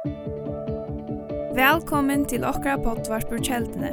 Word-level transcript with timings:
Velkommen 0.00 0.16
til 2.24 2.40
okra 2.48 2.78
potvart 2.80 3.28
på 3.28 3.36
kjeldene. 3.44 3.90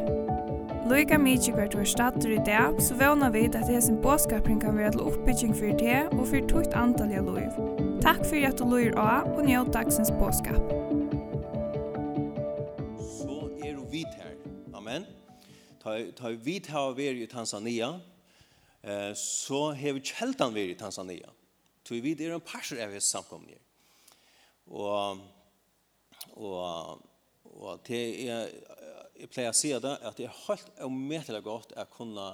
Loika 0.88 1.20
mykje 1.20 1.52
hvert 1.58 1.76
var 1.76 1.90
stater 1.92 2.32
i 2.32 2.40
dag, 2.48 2.80
så 2.80 2.96
vana 2.96 3.28
vi 3.34 3.42
at 3.50 3.58
det 3.58 3.66
hesen 3.68 3.98
båskapring 4.00 4.62
kan 4.64 4.80
være 4.80 4.94
til 4.96 5.04
oppbygging 5.04 5.52
for 5.52 5.76
det 5.82 6.08
og 6.14 6.24
for 6.30 6.40
tukt 6.48 6.72
antall 6.80 7.12
av 7.12 7.28
loiv. 7.28 7.52
Takk 8.00 8.24
for 8.24 8.40
at 8.40 8.56
du 8.56 8.64
loir 8.72 8.96
av 8.96 9.28
og 9.34 9.44
njød 9.50 9.74
dagsens 9.76 10.08
båskap. 10.16 10.64
Så 13.04 13.52
er 13.60 13.76
du 13.76 13.84
vidt 13.92 14.16
her. 14.16 14.32
Amen. 14.80 15.04
Ta, 15.84 16.00
ta 16.16 16.32
vidt 16.32 16.72
her 16.72 16.96
veri 16.96 17.28
i 17.28 17.32
Tanzania, 17.36 18.00
eh, 18.80 19.12
så 19.12 19.76
vi 19.76 20.00
kjeldan 20.00 20.56
veri 20.56 20.72
i 20.72 20.80
Tanzania. 20.80 21.28
Tog 21.84 22.00
vidt 22.00 22.24
er 22.24 22.32
en 22.32 22.40
parser 22.40 22.80
av 22.80 22.96
hans 22.96 23.12
samkomne. 23.12 23.60
Og 24.72 25.36
Og, 26.38 27.02
og 27.58 27.82
det 27.88 28.02
er, 28.30 28.52
jeg 29.18 29.32
pleier 29.34 29.54
å 29.54 29.58
si 29.58 29.74
det, 29.74 29.96
at 30.06 30.20
det 30.20 30.28
er 30.28 30.42
helt 30.46 30.70
umettelig 30.86 31.42
godt 31.46 31.74
å 31.78 31.88
kunne 31.92 32.32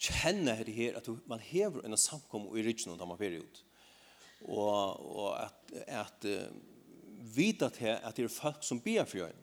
kjenne 0.00 0.56
det 0.64 0.74
her, 0.76 0.96
at 0.98 1.08
man 1.28 1.40
hever 1.40 1.84
en 1.84 1.96
samkom 2.00 2.50
i 2.56 2.64
ryggen 2.64 2.96
når 2.96 3.08
man 3.08 3.20
fer 3.20 3.38
ut. 3.40 3.62
Og, 4.46 5.04
og 5.16 5.28
at, 5.40 5.76
at 5.88 6.26
vita 7.36 7.68
til 7.72 7.96
at 7.96 8.16
det 8.16 8.26
er 8.26 8.32
folk 8.32 8.64
som 8.64 8.80
ber 8.84 9.04
for 9.08 9.26
øyn. 9.26 9.42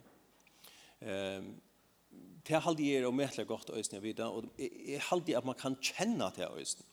Um, 1.03 1.53
det 2.47 2.61
halde 2.63 2.85
jeg 2.85 3.01
er 3.01 3.07
umettelig 3.07 3.47
godt 3.47 3.71
å 3.71 3.77
øyne 3.79 4.01
vite, 4.03 4.25
og 4.27 4.49
jeg 4.59 5.01
halde 5.09 5.37
at 5.37 5.45
man 5.47 5.57
kan 5.59 5.77
kjenne 5.79 6.27
til 6.35 6.51
øyne, 6.51 6.87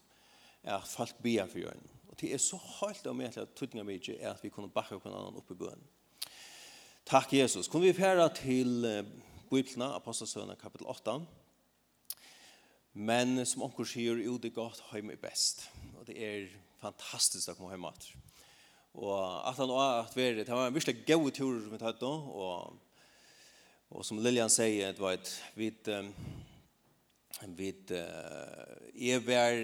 at 0.63 0.87
folk 0.87 1.19
ber 1.23 1.49
for 1.51 1.73
øyn. 1.73 1.89
Og 2.11 2.19
det 2.21 2.33
er 2.35 2.43
så 2.43 2.59
helt 2.81 3.07
umettelig 3.07 3.47
at 3.47 3.57
tøtninga 3.59 3.87
mye 3.87 4.17
er 4.17 4.31
at 4.33 4.45
vi 4.45 4.53
kunne 4.55 4.71
bakke 4.73 4.99
hverandre 4.99 5.43
opp 5.43 5.51
i 5.51 5.59
bøen. 5.59 5.83
Takk, 7.07 7.33
Jesus. 7.33 7.69
Kunne 7.69 7.87
vi 7.87 7.93
fære 7.93 8.29
til 8.35 9.05
Bibelna, 9.51 9.97
Apostelsøna, 9.97 10.55
kapitel 10.55 10.87
8. 10.87 11.27
Men 12.93 13.47
som 13.47 13.63
onker 13.63 13.85
sier, 13.89 14.19
jo, 14.21 14.37
det 14.37 14.51
er 14.51 14.55
godt, 14.55 14.83
heim 14.93 15.11
er 15.11 15.19
best. 15.19 15.65
Og 15.99 16.07
det 16.07 16.19
er 16.21 16.45
fantastisk 16.83 17.51
å 17.51 17.57
komme 17.57 17.73
heim 17.73 17.87
at. 17.89 18.07
Og 18.95 19.17
at 19.49 19.59
han 19.59 19.73
var 19.73 20.05
at 20.05 20.15
vi 20.17 20.29
det 20.39 20.49
var 20.51 20.69
en 20.69 20.75
virkelig 20.75 21.07
god 21.07 21.31
tur 21.35 21.57
som 21.63 21.73
vi 21.73 21.81
tatt 21.81 21.99
da, 22.03 22.11
og, 22.11 22.77
og 23.91 24.07
som 24.07 24.21
Lillian 24.21 24.53
sier, 24.53 24.93
det 24.93 25.03
var 25.03 25.17
et 25.17 25.33
vidt, 25.59 25.89
um, 25.89 26.13
vidt, 27.59 27.95
uh, 27.95 28.77
jeg 28.95 29.25
var, 29.27 29.57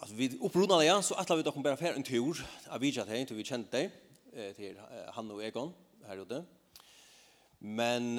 altså 0.00 0.18
vidt 0.18 0.40
opprunnet, 0.40 0.86
ja, 0.88 0.98
så 1.02 1.18
atla 1.20 1.36
vi 1.38 1.46
dere 1.46 1.68
bare 1.68 1.78
fære 1.78 2.00
en 2.00 2.06
tur, 2.06 2.42
av 2.70 2.82
vidtjatt 2.82 3.12
til 3.28 3.38
vi 3.38 3.46
kjente 3.46 3.76
deg, 3.76 4.02
till 4.56 4.76
han 5.14 5.30
og 5.30 5.42
Egon 5.44 5.72
her 6.06 6.22
ute. 6.22 6.44
Men 7.58 8.14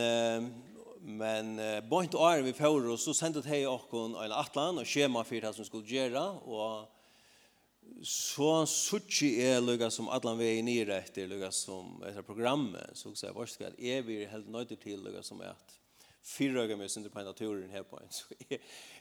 men 1.00 1.58
point 1.90 2.14
är 2.14 2.42
vi 2.42 2.54
får 2.54 2.90
og 2.92 3.00
så 3.00 3.14
sendte 3.14 3.42
det 3.42 3.50
hej 3.50 3.68
och 3.68 3.90
kon 3.90 4.16
en 4.16 4.32
atlan 4.32 4.78
och 4.78 4.88
schema 4.88 5.24
för 5.24 5.42
det 5.42 5.54
som 5.54 5.66
skulle 5.66 5.88
göra 5.88 6.30
och 6.32 6.90
så 8.04 8.66
suchi 8.66 9.42
er 9.42 9.62
lukka 9.62 9.90
som 9.90 10.10
atlan 10.10 10.38
vei 10.38 10.62
nere 10.62 10.98
etter 10.98 11.28
lukka 11.28 11.52
som 11.52 12.04
etter 12.04 12.22
programmet 12.22 12.90
så 12.94 13.16
så 13.16 13.34
vars 13.34 13.52
ska 13.52 13.72
är 13.78 14.02
vi 14.02 14.26
helt 14.26 14.50
nøyde 14.50 14.76
till 14.76 15.04
lukka 15.04 15.24
som 15.24 15.42
är 15.42 15.46
att 15.48 15.80
fyra 16.24 16.68
gånger 16.68 16.88
sinter 16.88 16.88
synder 16.88 17.10
på 17.10 17.22
naturen 17.22 17.70
här 17.70 17.84
på 17.84 18.00
en 18.00 18.10
så 18.10 18.26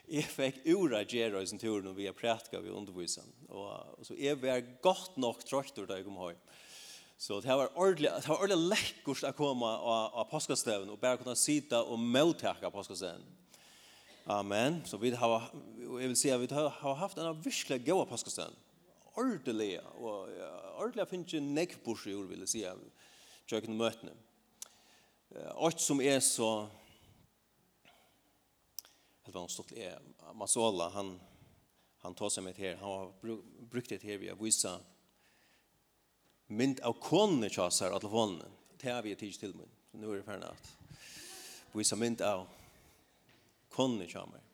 jag 0.05 0.23
fick 0.23 0.65
ura 0.65 1.03
gera 1.03 1.41
i 1.41 1.47
sin 1.47 1.59
turen 1.59 1.87
och 1.87 1.99
vi 1.99 2.05
har 2.05 2.13
pratat 2.13 2.63
vi 2.63 2.69
undervisar 2.69 3.23
och 3.49 4.05
så 4.05 4.13
är 4.13 4.35
vi 4.35 4.65
gott 4.81 5.17
nok 5.17 5.43
traktor 5.43 5.85
da 5.85 5.95
jag 5.95 6.05
kom 6.05 6.17
hem 6.17 6.35
Så 7.17 7.39
det 7.41 7.49
var 7.49 7.71
ordentlig, 7.73 8.11
det 8.13 8.29
var 8.29 8.43
ordentlig 8.43 8.69
lekkert 8.75 9.23
å 9.25 9.33
komme 9.33 9.65
av, 9.65 10.13
av 10.21 10.27
påskastøven 10.29 10.91
og 10.93 10.99
bare 11.01 11.17
kunne 11.17 11.33
sitte 11.39 11.79
og 11.81 11.97
møttekke 11.97 12.69
påskastøven. 12.73 13.25
Amen. 14.29 14.83
Så 14.85 14.99
vi 15.01 15.09
har, 15.17 15.47
jeg 15.81 16.11
vil 16.11 16.17
si 16.19 16.29
at 16.29 16.41
vi 16.43 16.49
har 16.53 16.99
haft 17.01 17.17
en 17.17 17.39
virkelig 17.41 17.79
god 17.87 18.05
påskastøven. 18.11 18.57
Ordentlig, 19.17 19.79
og 19.97 20.29
ordentlig 20.77 21.07
finnes 21.09 21.33
ikke 21.33 21.53
nekkbors 21.57 22.03
i 22.05 22.13
ord, 22.13 22.27
vil 22.29 22.43
jeg 22.45 22.51
si, 22.51 22.61
kjøkken 23.49 23.79
møtene. 23.79 24.13
Alt 25.57 25.81
som 25.81 26.03
er 26.03 26.19
så, 26.21 26.67
helt 29.25 29.33
var 29.33 29.47
noe 29.47 29.55
stort, 29.55 29.73
er 29.73 29.97
Masola, 30.37 30.91
han, 30.93 31.15
han 32.03 32.19
tar 32.19 32.29
seg 32.35 32.45
med 32.45 32.61
her, 32.61 32.77
han 32.77 32.93
har 32.93 33.33
brukt 33.73 33.89
det 33.89 34.03
her 34.05 34.21
vi 34.21 34.29
har 34.29 34.37
vise, 34.37 34.75
mynd 36.47 36.81
av 36.87 36.97
konene 37.03 37.49
kjasar 37.51 37.91
av 37.95 38.03
telefonene. 38.03 38.47
Det 38.77 38.91
har 38.91 39.01
vi 39.03 39.15
tids 39.15 39.39
til 39.41 39.55
min. 39.57 39.71
Så 39.91 39.99
nå 39.99 40.11
er 40.11 40.21
det 40.21 40.27
ferdig 40.27 40.51
at 40.51 40.73
vi 41.77 41.85
ser 41.85 41.99
mynd 42.01 42.21
av 42.25 42.45
konene 43.73 44.07
kjasar. 44.09 44.45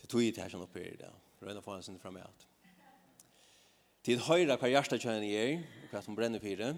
Det 0.00 0.08
tog 0.08 0.22
i 0.22 0.30
det 0.30 0.44
her 0.44 0.52
som 0.52 0.62
oppe 0.64 0.84
i 0.84 0.94
det. 0.98 1.10
Røyna 1.40 1.62
får 1.64 1.78
han 1.78 1.84
sin 1.86 2.00
fremme 2.00 2.22
alt. 2.22 2.46
Til 4.04 4.22
høyre 4.24 4.56
hva 4.56 4.68
hjertet 4.70 5.02
kjønner 5.02 5.26
er, 5.28 5.58
og 5.84 5.92
hva 5.92 6.00
som 6.04 6.16
brenner 6.16 6.40
fire, 6.40 6.72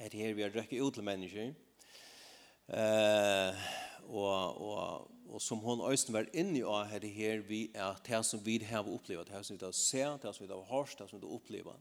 er 0.00 0.12
det 0.12 0.20
her 0.20 0.36
vi 0.36 0.44
har 0.44 0.54
røkket 0.54 0.80
ut 0.80 0.96
til 0.96 1.04
mennesker. 1.04 1.52
Uh, 2.66 3.52
og, 4.10 4.62
og 4.64 5.15
og 5.28 5.42
som 5.42 5.58
hon 5.58 5.82
øysten 5.90 6.14
var 6.14 6.28
inne 6.34 6.62
av 6.66 6.90
det 7.02 7.10
her 7.10 7.42
vi 7.46 7.70
er 7.74 7.98
det 8.06 8.22
som 8.24 8.40
vi 8.44 8.58
har 8.64 8.86
opplevd, 8.86 9.28
det 9.30 9.44
som 9.46 9.58
vi 9.58 9.64
har 9.64 9.72
sett, 9.72 10.22
det 10.22 10.34
som 10.34 10.46
vi 10.46 10.52
har 10.52 10.66
hørt, 10.70 10.98
det 10.98 11.08
som 11.10 11.20
vi 11.20 11.26
har 11.26 11.34
opplevd. 11.34 11.76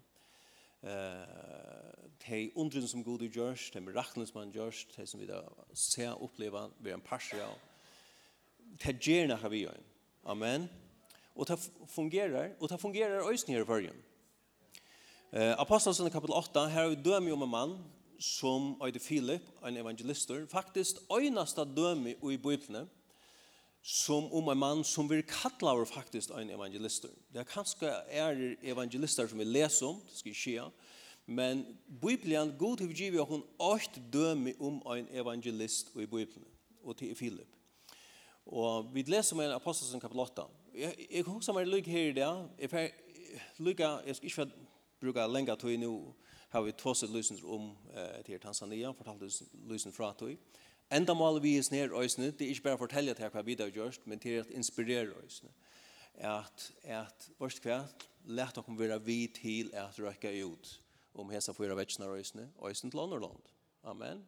Uh, 0.85 2.09
de 2.27 2.51
undrene 2.55 2.87
som 2.87 3.03
Gud 3.03 3.23
gjør, 3.29 3.57
de 3.73 3.81
miraklene 3.81 4.27
som 4.27 4.39
han 4.41 4.51
gjør, 4.53 4.73
de 4.97 5.05
som 5.07 5.21
vi 5.21 5.29
har 5.29 5.47
sett 5.73 6.13
og 6.13 6.29
opplevd, 6.29 6.75
vi 6.79 6.91
er 6.91 6.97
en 6.97 7.05
parser 7.05 7.41
av. 7.45 7.55
Det 8.81 8.97
gjør 8.99 9.29
noe 9.31 9.51
vi 9.53 9.63
gjør. 9.65 9.79
Amen. 10.25 10.67
Og 11.35 11.47
det 11.49 11.59
fungerer, 11.91 12.53
og 12.59 12.69
det 12.69 12.81
fungerer 12.81 13.29
øysen 13.29 13.53
her 13.53 13.65
i 13.65 13.69
førjen. 13.69 14.03
Uh, 15.33 15.53
Apostelsen 15.61 16.09
kapitel 16.13 16.37
8, 16.37 16.69
her 16.69 16.81
har 16.81 16.93
vi 16.93 17.01
dømme 17.03 17.33
om 17.33 17.43
en 17.43 17.49
mann, 17.49 17.77
som 18.19 18.75
Øyde 18.83 18.99
Philip, 18.99 19.41
en 19.65 19.77
evangelister, 19.77 20.45
faktisk 20.47 20.95
øyneste 21.11 21.65
dømme 21.75 22.11
i 22.11 22.37
Bibelen, 22.37 22.89
som 23.85 24.33
om 24.33 24.47
en 24.49 24.57
mann 24.57 24.83
som 24.83 25.09
vi 25.09 25.21
kallar 25.21 25.85
faktisk 25.85 26.31
en 26.33 26.49
evangelister. 26.49 27.09
Det 27.29 27.43
er 27.43 27.49
kanskje 27.49 27.91
er 28.09 28.55
evangelister 28.65 29.27
som 29.29 29.39
vi 29.39 29.45
leser 29.45 29.85
om, 29.85 29.99
det 30.09 30.17
skal 30.17 30.33
skje, 30.33 30.63
men 31.25 31.61
Bibelen, 32.01 32.55
god 32.57 32.77
til 32.77 32.89
vi 32.89 32.93
giver 32.93 33.25
hun 33.29 33.43
åkt 33.59 33.99
døme 34.13 34.53
om 34.59 34.81
en 34.97 35.07
evangelist 35.11 35.93
i 35.95 36.05
Bibelen, 36.05 36.47
og 36.83 36.97
til 36.97 37.15
Philip. 37.15 37.55
Og 38.45 38.89
vi 38.93 39.01
leser 39.01 39.35
om 39.35 39.41
en 39.41 39.51
apostel 39.51 39.87
som 39.87 39.99
kapitel 39.99 40.19
8. 40.19 40.41
Jeg, 40.73 41.05
jeg 41.11 41.23
husker 41.23 41.53
meg 41.53 41.69
lykke 41.69 41.91
her 41.91 42.09
i 42.09 42.17
det, 42.17 42.29
jeg 42.59 42.69
får 42.69 42.89
lykke, 43.57 43.89
jeg 44.07 44.15
skal 44.15 44.29
ikke 44.29 44.51
bruke 45.01 45.27
lenge 45.29 45.55
tog 45.61 45.77
nå, 45.77 45.93
har 46.49 46.61
vi 46.65 46.71
tåset 46.71 47.09
løsninger 47.09 47.45
om 47.45 47.71
eh, 47.93 48.21
til 48.25 48.39
Tanzania, 48.41 48.91
fortalt 48.97 49.45
lysen 49.69 49.93
fra 49.93 50.13
tog. 50.17 50.33
Enda 50.91 51.13
mål 51.13 51.41
vi 51.43 51.57
er 51.57 51.67
ned 51.71 51.91
øysene, 51.91 52.31
det 52.31 52.41
er 52.45 52.49
ikke 52.53 52.63
bare 52.63 52.77
å 52.77 52.83
fortelle 52.83 53.13
til 53.17 53.29
hva 53.33 53.41
vi 53.41 53.55
har 53.59 53.71
gjort, 53.73 54.03
men 54.05 54.19
til 54.21 54.41
å 54.41 54.49
inspirere 54.53 55.15
øysene. 55.23 55.49
At, 56.15 56.71
at 56.83 57.29
vårt 57.39 57.57
kvært, 57.61 58.05
lett 58.25 58.55
dere 58.55 58.77
være 58.77 58.99
vi 59.03 59.25
til 59.33 59.73
at 59.73 59.97
røkke 59.99 60.31
ut 60.45 60.81
om 61.15 61.29
hesa 61.29 61.53
fyra 61.53 61.75
vetsnar 61.75 62.13
øysene, 62.13 62.51
øysene 62.61 62.91
til 62.91 62.99
andre 62.99 63.19
land. 63.19 63.49
Amen. 63.83 64.23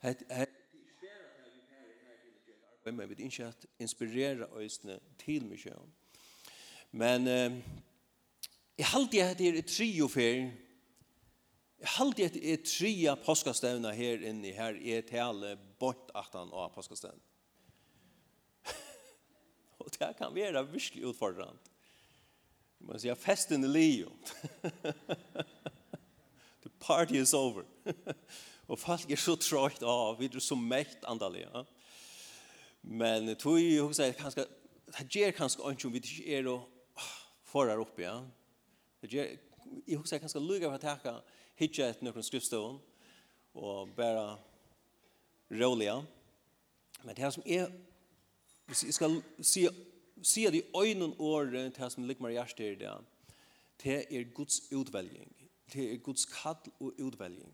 Het, 0.00 0.24
het, 0.30 0.48
men 2.84 2.98
vi 2.98 3.08
vet 3.08 3.18
ikke 3.18 3.46
at 3.46 3.66
inspirera 3.78 4.46
øysene 4.56 4.98
til 5.18 5.44
mye. 5.46 5.76
Men 6.92 7.28
eh, 7.28 7.60
jeg 8.78 8.86
halte 8.86 9.16
jeg 9.16 9.30
at 9.30 9.38
det 9.38 9.48
er 9.48 9.60
i 9.60 9.62
trio 9.62 10.08
ferie, 10.08 10.52
Jeg 11.80 11.92
halte 11.96 12.26
et 12.26 12.36
er 12.36 12.60
tria 12.60 13.14
påskastevna 13.16 13.94
her 13.96 14.20
inne 14.28 14.52
her 14.52 14.76
er 14.76 15.04
tale 15.08 15.54
bort 15.80 16.10
atan 16.18 16.52
av 16.52 16.74
påskastevna. 16.74 17.22
og 19.80 19.88
det 19.96 20.10
kan 20.18 20.34
være 20.34 20.66
virkelig 20.68 21.08
utfordrande. 21.08 21.56
Man 22.84 23.00
sier 23.00 23.16
festen 23.16 23.64
i 23.64 23.68
lio. 23.68 24.12
The 26.62 26.70
party 26.80 27.16
is 27.20 27.32
over. 27.36 27.64
og 28.70 28.78
folk 28.78 29.10
er 29.10 29.20
så 29.20 29.36
trøyt 29.40 29.80
av, 29.80 30.20
vi 30.20 30.28
er 30.28 30.40
så 30.44 30.56
mekt 30.56 31.04
andalig. 31.08 31.46
Ja? 31.48 31.64
Men 32.82 33.32
tog 33.40 33.60
jo 33.60 33.88
hos 33.88 34.00
jeg 34.00 34.16
kanskje, 34.20 34.46
det 34.92 35.08
gjør 35.12 35.36
kanskje 35.36 35.72
ikke 35.72 35.88
om 35.88 35.96
vi 35.96 36.04
ikke 36.04 36.38
er 36.38 36.48
og 36.52 37.04
forar 37.50 37.80
opp, 37.80 37.96
ja. 38.00 38.18
Det 39.00 39.12
gjør, 39.12 39.36
jeg 39.86 40.00
hos 40.00 40.12
jeg 40.12 40.22
kanskje 40.22 40.44
lukker 40.44 40.68
for 40.68 40.80
å 40.80 40.84
takke, 40.84 41.20
hitja 41.60 41.90
et 41.90 42.02
nøkron 42.02 42.24
skriftstøvn, 42.24 42.80
og 43.54 43.94
bare 43.96 44.38
råliga. 45.50 46.00
Men 47.04 47.14
det 47.16 47.24
her 47.24 47.30
som 47.30 47.42
er, 47.46 47.70
hvis 48.66 48.84
jeg 48.84 48.94
skal 48.94 49.22
si, 49.42 49.66
si 50.22 50.44
det 50.46 50.62
i 50.62 50.68
øynene 50.76 51.14
året, 51.18 51.76
det 51.76 51.92
som 51.92 52.04
ligger 52.04 52.24
meg 52.24 52.34
i 52.34 52.38
hjertet 52.38 52.66
i 52.66 52.78
det, 52.80 52.94
det 53.82 53.98
er 54.08 54.30
Guds 54.34 54.60
utvelging. 54.72 55.32
Det 55.72 55.92
er 55.92 56.00
Guds 56.04 56.24
kall 56.24 56.72
og 56.80 56.94
utvelging. 56.98 57.52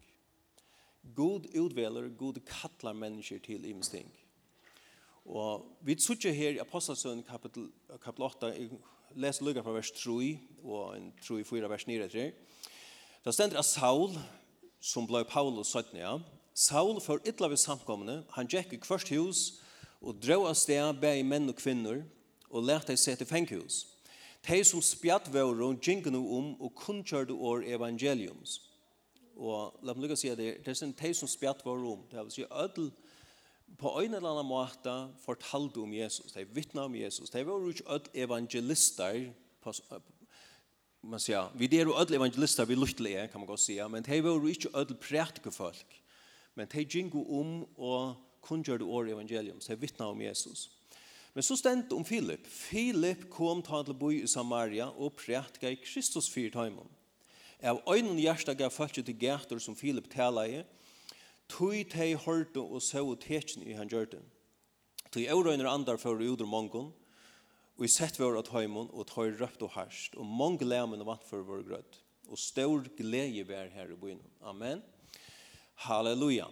God 1.14 1.46
utveler, 1.54 2.08
God 2.08 2.40
kallar 2.46 2.92
mennesker 2.92 3.38
til 3.38 3.64
imensting. 3.64 4.10
Og 5.26 5.66
vi 5.82 5.98
sutja 5.98 6.30
her 6.32 6.54
i 6.54 6.62
Apostelsøen 6.62 7.22
kapitel, 7.26 7.70
kapitel 8.02 8.24
8, 8.24 8.46
jeg 8.46 8.70
leser 9.14 9.44
lukka 9.44 9.62
fra 9.62 9.74
vers 9.74 9.90
3, 9.90 10.38
og 10.62 10.96
en 10.96 11.12
3 11.22 11.40
i 11.40 11.44
4 11.44 11.70
vers 11.70 11.86
9 11.86 11.96
etter, 12.04 12.32
Det 13.26 13.32
stender 13.34 13.58
av 13.58 13.64
Saul, 13.66 14.12
som 14.78 15.02
ble 15.10 15.24
Paulus 15.26 15.72
17, 15.72 15.96
ja. 15.98 16.12
Saul 16.54 17.00
for 17.02 17.18
ytla 17.26 17.48
ved 17.50 17.58
samkomne, 17.58 18.20
han 18.36 18.46
gikk 18.46 18.76
i 18.76 18.78
kvart 18.78 19.10
hus, 19.10 19.40
og 19.98 20.20
drog 20.22 20.44
av 20.46 20.54
sted 20.54 21.00
be 21.02 21.10
i 21.18 21.24
menn 21.26 21.50
og 21.50 21.58
kvinner, 21.58 22.04
og 22.54 22.62
lærte 22.68 22.94
seg 22.94 23.18
til 23.18 23.26
fenghus. 23.26 23.80
De 24.46 24.60
som 24.62 24.78
spjatt 24.78 25.26
våre, 25.34 25.58
og 25.58 25.82
gikk 25.82 26.06
noe 26.14 26.38
om 26.38 26.52
og 26.62 26.76
kunngjørte 26.78 27.34
år 27.34 27.66
evangeliums. 27.66 28.60
Og 29.34 29.74
la 29.82 29.96
meg 29.96 30.06
lykke 30.06 30.20
å 30.20 30.22
si 30.22 30.30
at 30.30 30.38
det 30.38 30.52
er 30.62 30.78
de 30.94 31.14
som 31.18 31.26
spjatt 31.26 31.66
våre 31.66 31.96
om, 31.96 32.06
det 32.12 32.22
vil 32.28 32.34
si 32.36 32.46
ødel, 32.46 32.92
på 33.74 33.90
en 34.04 34.14
eller 34.14 34.36
annen 34.36 34.46
måte 34.46 35.00
fortalte 35.24 35.82
om 35.82 35.98
Jesus, 35.98 36.30
de 36.30 36.46
vittna 36.46 36.86
om 36.86 36.94
Jesus, 36.94 37.34
de 37.34 37.42
var 37.42 37.58
jo 37.58 37.74
ikke 37.74 37.90
ødel 37.90 38.22
evangelister 38.22 39.24
på, 39.66 39.74
man 41.10 41.20
säga, 41.20 41.48
vi 41.54 41.64
är 41.64 41.86
ju 41.86 41.94
ödla 41.94 42.16
evangelister, 42.16 42.66
vi 42.66 42.76
luttliga 42.76 43.28
kan 43.28 43.40
man 43.40 43.46
gå 43.46 43.56
säga, 43.56 43.88
men 43.88 44.02
det 44.02 44.20
var 44.20 44.40
ju 44.40 44.48
inte 44.48 44.68
ödla 44.74 44.96
prätiga 44.96 45.50
folk. 45.50 46.02
Men 46.54 46.68
det 46.72 46.94
gingo 46.94 47.40
om 47.40 47.64
och 47.64 48.14
kungjorde 48.42 48.84
år 48.84 49.10
evangelium, 49.10 49.60
så 49.60 49.72
det 49.72 49.76
vittnar 49.76 50.06
om 50.06 50.20
Jesus. 50.20 50.70
Men 51.32 51.42
så 51.42 51.56
stendt 51.56 51.92
om 51.92 52.04
Filip. 52.04 52.46
Filip 52.46 53.30
kom 53.30 53.62
ta 53.62 53.82
til 53.84 53.94
bo 53.94 54.08
i 54.08 54.26
Samaria 54.26 54.86
og 54.88 55.18
prætka 55.20 55.68
i 55.68 55.76
Kristus 55.76 56.30
fyrt 56.32 56.54
heimann. 56.56 56.88
Av 57.60 57.82
øynene 57.88 58.20
hjersta 58.20 58.54
gav 58.56 58.70
følge 58.72 59.02
til 59.04 59.18
gæter 59.20 59.60
som 59.60 59.76
Filip 59.76 60.08
tala 60.12 60.46
i, 60.48 60.62
tog 61.48 61.76
teg 61.92 62.16
hørte 62.24 62.60
og 62.60 62.80
så 62.82 63.02
tekjen 63.20 63.66
i 63.68 63.76
han 63.76 63.88
gjørte. 63.88 64.22
Tog 65.12 65.22
eurøyner 65.28 65.68
andar 65.68 66.00
for 66.00 66.16
uder 66.16 66.48
mongon, 66.48 66.92
Og 67.76 67.84
i 67.84 67.92
sett 67.92 68.16
vår 68.20 68.38
at 68.40 68.50
heimen, 68.54 68.88
og 68.92 69.08
tøy 69.10 69.34
røpt 69.36 69.62
og 69.66 69.74
harst, 69.76 70.16
og 70.16 70.26
mange 70.26 70.64
lemen 70.64 71.04
vant 71.04 71.24
for 71.28 71.44
vår 71.44 71.66
grød, 71.68 71.98
og 72.28 72.40
stor 72.40 72.86
glede 72.96 73.44
vær 73.48 73.68
her 73.72 73.92
i 73.92 73.98
byen. 74.00 74.22
Amen. 74.40 74.80
Halleluja. 75.84 76.48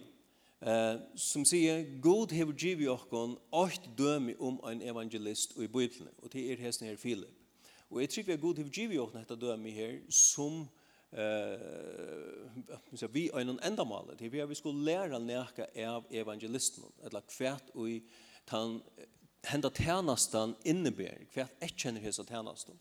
Eh, 0.65 1.01
som 1.17 1.45
sier, 1.49 1.83
God 2.01 2.33
hever 2.33 2.53
givet 2.57 2.93
okkon 2.93 3.39
åkt 3.53 3.89
døme 3.99 4.37
om 4.41 4.61
en 4.69 4.85
evangelist 4.85 5.57
i 5.57 5.67
Bibelen, 5.67 6.13
og 6.23 6.33
det 6.33 6.45
er 6.53 6.61
hesten 6.61 6.89
her 6.89 7.01
Philip. 7.01 7.33
Og 7.91 8.01
jeg 8.01 8.11
tror 8.11 8.29
vi 8.29 8.37
god 8.41 8.61
hever 8.61 8.73
givet 8.73 9.01
okkon 9.01 9.25
dette 9.25 9.41
døme 9.41 9.73
her, 9.73 10.01
som 10.09 10.67
eh 11.15 13.09
vi 13.13 13.31
är 13.31 13.41
en 13.41 13.61
ändamål 13.61 14.17
det 14.19 14.29
vi 14.29 14.47
vi 14.47 14.55
skulle 14.55 14.85
lära 14.85 15.19
näka 15.19 15.67
av 15.89 16.05
evangelisten 16.11 16.85
eller 17.05 17.21
kvärt 17.21 17.71
och 17.75 17.89
i 17.89 18.03
tan 18.45 18.83
henda 19.49 19.69
tænastan 19.69 20.55
inneber, 20.65 21.15
hva 21.33 21.45
jeg 21.45 21.49
ikke 21.63 21.77
kjenner 21.77 22.01
hesa 22.01 22.23
tænastan. 22.23 22.81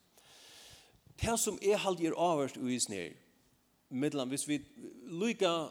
Det 1.22 1.40
som 1.40 1.60
er 1.62 1.78
halt 1.78 2.00
er 2.00 2.16
avhørst 2.18 2.58
i 2.58 2.80
snär 2.80 3.14
mellan 3.94 4.30
hvis 4.30 4.48
vi 4.48 4.60
lyga 5.06 5.70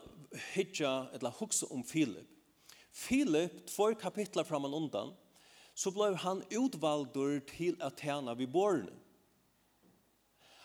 hitja, 0.54 1.06
eller 1.14 1.30
hugsa 1.30 1.66
om 1.70 1.84
Filip. 1.84 2.28
Filip, 2.92 3.66
två 3.66 3.94
kapitlar 3.94 4.44
framan 4.44 4.74
undan, 4.74 5.12
så 5.74 5.90
blev 5.90 6.16
han 6.16 6.42
utvaldur 6.58 7.40
til 7.56 7.76
at 7.80 7.94
tæna 7.94 8.34
vid 8.34 8.46
borne. 8.46 8.92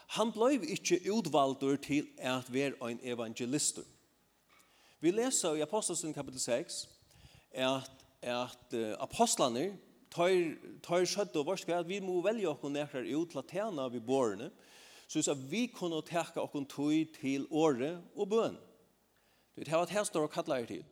Han 0.08 0.32
blev 0.32 0.64
ikke 0.64 1.14
utvaldur 1.14 1.76
til 1.76 2.08
at 2.18 2.54
være 2.54 2.92
en 2.92 3.00
evangelister. 3.04 3.84
Vi 5.00 5.12
leser 5.12 5.54
i 5.54 5.62
Apostelsen 5.62 6.14
kapitel 6.14 6.40
6 6.40 6.90
at, 7.52 7.92
at 8.22 8.74
uh, 8.74 8.94
apostlene 9.00 9.78
tar 10.18 11.06
skjøtt 11.06 11.38
og 11.38 11.48
varsk 11.52 11.70
at 11.76 11.88
vi 11.88 12.02
må 12.04 12.20
velge 12.26 12.50
oss 12.50 12.66
nekker 12.66 13.08
ut 13.14 13.32
til 13.32 13.46
tjene 13.52 13.88
ved 13.94 14.06
bårene, 14.08 14.52
så 15.08 15.24
at 15.32 15.44
vi 15.50 15.68
kunne 15.72 16.02
teke 16.06 16.42
oss 16.42 16.56
tog 16.70 17.14
til 17.20 17.48
året 17.52 18.02
og 18.16 18.30
bøn. 18.34 18.58
Det 19.58 19.72
har 19.72 19.86
vært 19.86 19.96
her 19.96 20.06
står 20.06 20.28
og 20.28 20.34
kattler 20.34 20.66
til. 20.70 20.84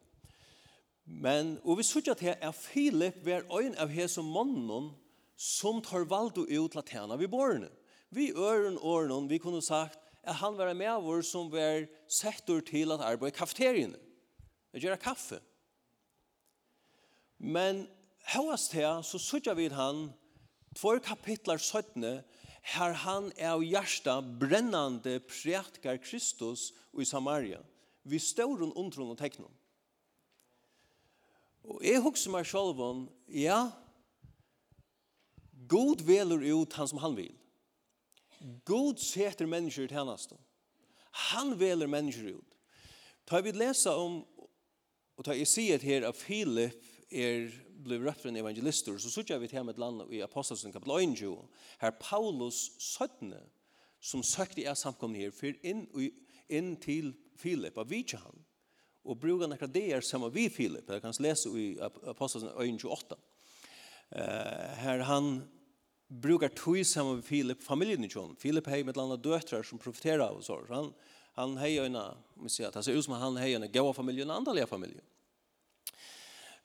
Men, 1.06 1.60
og 1.64 1.78
vi 1.78 1.86
sier 1.86 2.16
at 2.16 2.24
her 2.24 2.38
er 2.42 2.56
Filip 2.56 3.20
hver 3.26 3.46
øyn 3.54 3.76
av 3.78 3.92
hese 3.94 4.24
mannen 4.26 4.90
som 5.38 5.84
tar 5.86 6.08
valgt 6.10 6.40
ut 6.40 6.48
til 6.50 6.88
tjene 6.88 7.20
ved 7.20 7.30
bårene. 7.30 7.70
Vi 8.10 8.32
øren 8.32 8.80
årene, 8.82 9.30
vi 9.30 9.38
kunne 9.38 9.62
sagt 9.62 10.00
at 10.24 10.40
han 10.40 10.58
var 10.58 10.74
med 10.74 11.04
vår 11.04 11.22
som 11.22 11.52
var 11.52 11.86
settur 12.10 12.64
til 12.66 12.92
at 12.96 13.04
arbeide 13.06 13.36
i 13.36 13.38
kafeteriene. 13.38 14.00
Det 14.74 14.82
gjør 14.82 14.98
kaffe. 15.00 15.40
Men 17.38 17.86
Høyast 18.34 18.74
her, 18.74 19.02
så 19.06 19.20
sutja 19.22 19.54
vi 19.54 19.68
han 19.70 20.08
två 20.76 20.98
kapitlar 21.00 21.58
17, 21.58 22.24
her 22.76 22.94
han 23.06 23.30
er 23.38 23.54
av 23.54 23.64
hjärsta 23.64 24.22
brennande 24.22 25.20
prætkar 25.20 26.00
Kristus 26.02 26.72
i 26.98 27.06
Samaria. 27.06 27.62
Vi 28.04 28.20
står 28.20 28.58
rundt 28.58 28.76
undron 28.76 29.14
og 29.14 29.20
teknon. 29.20 29.54
Og 31.66 31.82
jeg 31.86 32.02
husker 32.02 32.34
meg 32.34 32.46
selv 32.50 32.82
om, 32.82 33.06
ja, 33.30 33.70
God 35.70 36.04
veler 36.06 36.42
ut 36.54 36.74
han 36.78 36.90
som 36.90 37.02
han 37.02 37.16
vil. 37.18 37.34
God 38.66 39.02
seter 39.02 39.50
mennesker 39.50 39.88
til 39.90 39.98
hans. 39.98 40.28
Han 41.32 41.56
veler 41.58 41.90
mennesker 41.90 42.38
ut. 42.38 42.58
Ta 43.26 43.42
vi 43.42 43.54
lesa 43.56 43.96
om, 43.98 44.20
og 45.18 45.26
ta 45.26 45.34
jeg 45.34 45.50
sier 45.50 45.82
her 45.82 46.06
at 46.10 46.18
Philip 46.20 46.78
er 47.10 47.50
blev 47.86 48.04
rødt 48.06 48.22
for 48.22 48.30
en 48.30 48.40
evangelister, 48.42 48.98
så 48.98 49.12
sørger 49.12 49.40
vi 49.40 49.48
til 49.48 49.62
ham 49.62 49.70
et 49.70 49.80
land 49.82 50.02
i 50.14 50.22
Apostelsen 50.26 50.74
kapitel 50.74 51.24
1, 51.24 51.38
her 51.82 51.94
Paulus 52.00 52.72
søttene, 52.82 53.42
som 54.02 54.24
søkte 54.24 54.66
er 54.66 54.78
samkomne 54.78 55.18
her, 55.18 55.34
fyr 55.34 55.56
inn, 55.66 55.86
inn 56.50 56.76
til 56.82 57.14
Filip, 57.38 57.78
av 57.78 57.90
vidtje 57.90 58.20
han, 58.22 58.44
og 59.06 59.20
bruker 59.22 59.50
nekra 59.50 59.70
det 59.70 59.86
er 59.94 60.06
samme 60.06 60.32
vi 60.34 60.48
Filip, 60.50 60.90
jeg 60.90 61.02
kan 61.04 61.16
lese 61.22 61.52
i 61.58 61.68
Apostelsen 61.80 62.52
1, 62.54 62.86
28, 62.86 63.18
uh, 63.18 64.72
her 64.82 65.06
han 65.10 65.44
brukar 66.08 66.54
tog 66.54 66.86
samme 66.86 67.20
vi 67.20 67.28
Filip, 67.30 67.64
familjen 67.64 68.06
i 68.06 68.10
John. 68.12 68.36
Filip 68.40 68.68
hei 68.70 68.84
med 68.84 68.98
landa 68.98 69.18
av 69.18 69.26
døtrar 69.26 69.66
som 69.66 69.82
profiterer 69.82 70.22
av 70.26 70.42
så 70.46 70.62
han, 70.70 70.94
han 71.36 71.58
hei 71.58 71.76
jo 71.76 71.86
en, 71.90 71.98
han 71.98 72.50
hei 72.50 72.62
jo 72.62 72.70
en, 72.70 72.78
han 72.78 72.86
ser 72.86 72.98
ut 72.98 73.06
som 73.06 73.18
han 73.18 73.38
hei 73.42 73.54
en, 73.58 73.66
han 73.66 74.14
hei 74.14 74.22
en, 74.22 75.06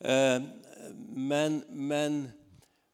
Eh, 0.01 0.43
men, 1.17 1.63
men, 1.69 2.33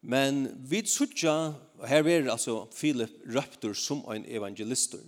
men 0.00 0.46
vi 0.58 0.82
suttja, 0.86 1.54
her 1.86 2.08
er 2.08 2.30
altså 2.30 2.64
Philip 2.74 3.12
røptur 3.26 3.74
som 3.74 4.02
en 4.10 4.24
evangelister. 4.28 5.02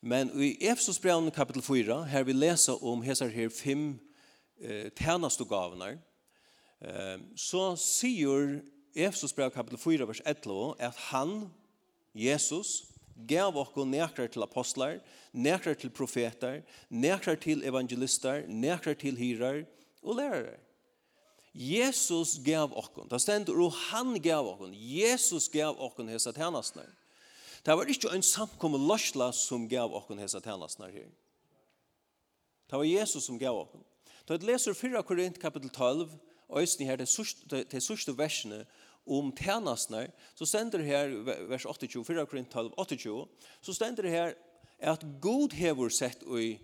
Men 0.00 0.30
i 0.36 0.56
Efesos 0.60 0.98
brev 1.00 1.30
kapitel 1.32 1.62
4, 1.62 2.04
her 2.10 2.24
vi 2.24 2.32
lesa 2.32 2.74
om 2.76 3.02
hesar 3.02 3.30
her 3.32 3.48
fem 3.48 3.94
eh, 4.60 4.90
tænastogavnar, 4.92 5.96
eh, 6.82 7.20
så 7.36 7.76
sier 7.80 8.60
Efesos 8.94 9.32
brev 9.32 9.50
kapitel 9.54 9.78
4, 9.78 10.08
vers 10.08 10.20
11, 10.26 10.74
at 10.78 10.98
han, 11.08 11.48
Jesus, 12.14 12.84
gav 13.28 13.56
okko 13.56 13.86
nekrar 13.86 14.28
til 14.28 14.42
apostlar, 14.42 14.98
nekrar 15.32 15.78
til 15.78 15.90
profetar, 15.90 16.60
nekrar 16.90 17.38
til 17.40 17.64
evangelister, 17.64 18.44
nekrar 18.48 18.98
til 18.98 19.16
hirar 19.16 19.64
og 20.02 20.18
lærere. 20.18 20.63
Jesus 21.54 22.38
gav 22.42 22.72
okkon. 22.74 23.06
Det 23.08 23.20
stendur 23.22 23.60
og 23.62 23.76
han 23.92 24.16
gav 24.22 24.48
okkon. 24.50 24.74
Jesus 24.74 25.46
gav 25.52 25.78
okkon 25.78 26.10
hesa 26.10 26.32
tjänastnar. 26.34 26.90
Det 27.64 27.76
var 27.78 27.88
ikke 27.88 28.10
en 28.12 28.26
samkommet 28.26 28.82
løsla 28.82 29.30
som 29.32 29.68
gav 29.70 29.94
okkon 29.94 30.18
hesa 30.18 30.42
tjänastnar 30.42 30.90
her. 30.90 31.06
Det 32.70 32.80
var 32.80 32.84
Jesus 32.84 33.24
som 33.24 33.38
gav 33.38 33.56
okkon. 33.60 33.84
Da 34.26 34.34
jeg 34.34 34.48
leser 34.48 34.74
4 34.74 35.02
Korint 35.06 35.38
kapitel 35.38 35.70
12, 35.70 36.10
og 36.48 36.60
øyne 36.60 36.86
her 36.88 36.96
til 37.00 37.80
sørste 37.82 38.18
versene 38.18 38.64
om 39.06 39.30
tjänastnar, 39.32 40.10
så 40.34 40.46
stender 40.46 40.78
det 40.78 40.86
her, 40.86 41.14
vers 41.48 41.64
28, 41.64 42.04
4 42.04 42.26
Korint 42.26 42.50
12, 42.50 42.72
28, 42.76 43.26
så 43.62 43.72
stender 43.72 44.02
det 44.02 44.10
her 44.10 44.34
at 44.78 45.06
God 45.20 45.52
hever 45.54 45.88
sett 45.88 46.22
i 46.22 46.58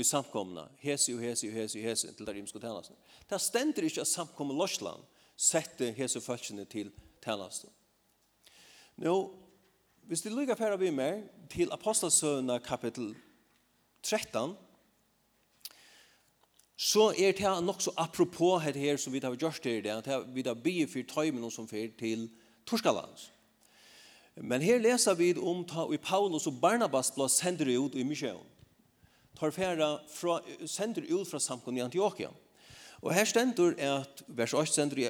i 0.00 0.04
samkomna, 0.04 0.66
hesi 0.82 1.12
og 1.14 1.20
hesi 1.20 1.48
og 1.48 1.54
hesi 1.54 1.78
og 1.78 1.84
hesi 1.84 2.12
til 2.16 2.26
der 2.26 2.34
rimsko 2.34 2.58
tænasten. 2.58 2.96
Det 3.30 3.40
stender 3.40 3.82
ikke 3.82 4.00
at 4.00 4.06
samkomna 4.10 4.54
Lorsland 4.54 5.02
sette 5.36 5.92
hesi 5.92 6.20
følsene 6.20 6.64
til 6.64 6.92
tænasten. 7.24 7.70
Nå, 8.96 9.34
hvis 10.06 10.22
du 10.22 10.28
lykker 10.28 10.54
færre 10.54 10.78
vi 10.78 10.90
mer 10.90 11.22
til 11.50 11.72
Apostelsøvna 11.72 12.58
kapitel 12.58 13.14
13, 14.02 14.56
så 16.76 17.14
er 17.18 17.32
det 17.32 17.64
nok 17.64 17.82
så 17.82 17.92
apropos 17.96 18.62
her 18.62 18.72
her 18.72 18.96
som 18.96 19.12
vi 19.12 19.18
har 19.18 19.34
gjort 19.34 19.60
her 19.64 19.78
i 19.78 19.80
det, 19.80 20.08
at 20.08 20.34
vi 20.34 20.42
har 20.46 20.54
bygget 20.54 20.90
for 20.90 21.14
tøymen 21.14 21.50
som 21.50 21.68
fyr 21.68 21.88
til 21.98 22.30
Torskalands. 22.66 23.32
Men 24.36 24.62
her 24.62 24.78
leser 24.78 25.14
vi 25.14 25.34
om 25.38 25.62
ta 25.64 25.86
i 25.94 25.96
Paulus 25.96 26.46
og 26.46 26.58
Barnabas 26.60 27.12
ble 27.14 27.28
sender 27.30 27.70
ut 27.78 27.94
i 27.94 28.02
Misjøen 28.02 28.53
tar 29.38 29.54
færa 29.54 29.98
fra, 30.10 30.40
sender 30.66 31.06
ut 31.10 31.28
fra 31.28 31.40
samkomne 31.42 31.80
i 31.80 31.84
Antioquia. 31.84 32.30
Og 33.04 33.12
her 33.12 33.26
stendur 33.28 33.74
at 33.76 34.22
vers 34.28 34.54
8 34.56 34.72
sender 34.72 35.00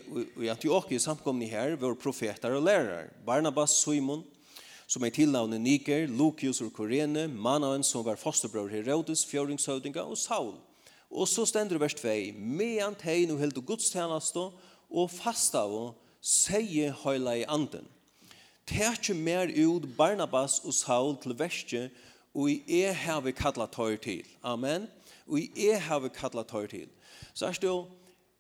i 0.43 0.49
Antioquia 0.51 0.99
samkomne 0.99 1.47
her 1.47 1.77
var 1.79 1.95
profetar 1.95 2.57
og 2.57 2.65
lærar. 2.67 3.13
Barnabas, 3.27 3.77
Simon, 3.85 4.25
som 4.87 5.05
er 5.05 5.15
tilnavnet 5.15 5.61
Niger, 5.61 6.07
Lucius 6.11 6.61
og 6.61 6.73
Korene, 6.75 7.29
Manaen 7.29 7.85
som 7.87 8.05
var 8.05 8.19
fosterbror 8.21 8.69
Herodes, 8.69 9.25
fjøringshøvdinga 9.31 10.03
og 10.03 10.19
Saul. 10.19 10.55
Og 11.11 11.29
så 11.29 11.47
stendur 11.47 11.79
vers 11.79 11.95
2, 11.95 12.09
medan 12.35 12.97
tegn 12.99 13.31
og 13.31 13.39
held 13.39 13.59
og 13.61 13.69
gudstjeneste 13.71 14.49
og 14.91 15.11
fasta 15.11 15.63
og 15.63 15.95
seie 16.25 16.91
høyla 17.05 17.37
i 17.39 17.47
anden. 17.49 17.87
Tætje 18.67 19.15
mer 19.15 19.51
ut 19.55 19.87
Barnabas 19.97 20.59
og 20.65 20.75
Saul 20.75 21.17
til 21.23 21.37
verste 21.39 21.91
og 22.35 22.51
i 22.51 22.83
er 22.83 22.93
har 22.93 23.21
vi 23.21 23.33
kallat 23.33 23.73
tøyr 23.73 23.97
til. 23.97 24.25
Amen. 24.43 24.89
Og 25.27 25.39
i 25.39 25.69
er 25.69 25.79
har 25.79 26.01
vi 26.03 26.09
kallat 26.09 26.47
tøyr 26.51 26.67
til. 26.67 26.89
Så 27.35 27.47
er 27.47 27.53
det 27.53 27.71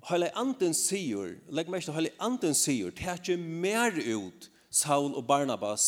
Høyla 0.04 0.28
anden 0.36 0.74
sier, 0.76 1.38
legg 1.48 1.70
meg 1.72 1.80
ikke, 1.80 1.94
høyla 1.96 2.10
anden 2.20 2.52
sier, 2.52 2.90
det 2.92 3.06
er 3.08 3.16
ikke 3.16 3.38
mer 3.40 3.94
ut 3.96 4.50
Saul 4.68 5.14
og 5.16 5.24
Barnabas 5.24 5.86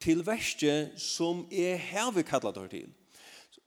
til 0.00 0.22
verste 0.24 0.88
som 0.96 1.42
er 1.52 1.76
her 1.76 2.08
vi 2.16 2.24
kallat 2.24 2.56
tøyr 2.56 2.70
til. 2.72 2.86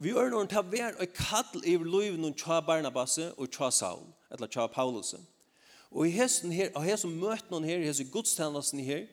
Vi 0.02 0.16
gjør 0.16 0.32
noen 0.34 0.50
til 0.50 0.64
å 0.64 0.66
være 0.66 0.98
og 0.98 1.14
kall 1.14 1.62
i 1.62 1.76
livet 1.78 2.18
noen 2.18 2.34
tja 2.34 2.58
Barnabas 2.66 3.20
og 3.36 3.52
tja 3.54 3.70
Saul, 3.70 4.08
eller 4.34 4.50
tja 4.50 4.66
Paulus. 4.66 5.14
Og 5.92 6.08
i 6.08 6.16
hesten 6.16 6.50
her, 6.56 6.72
og 6.74 6.82
her 6.88 6.98
som 6.98 7.14
møter 7.14 7.52
noen 7.54 7.68
her, 7.68 7.84
i 7.84 7.90
hesten 7.92 8.10
gudstjennesten 8.10 8.82
her, 8.82 9.06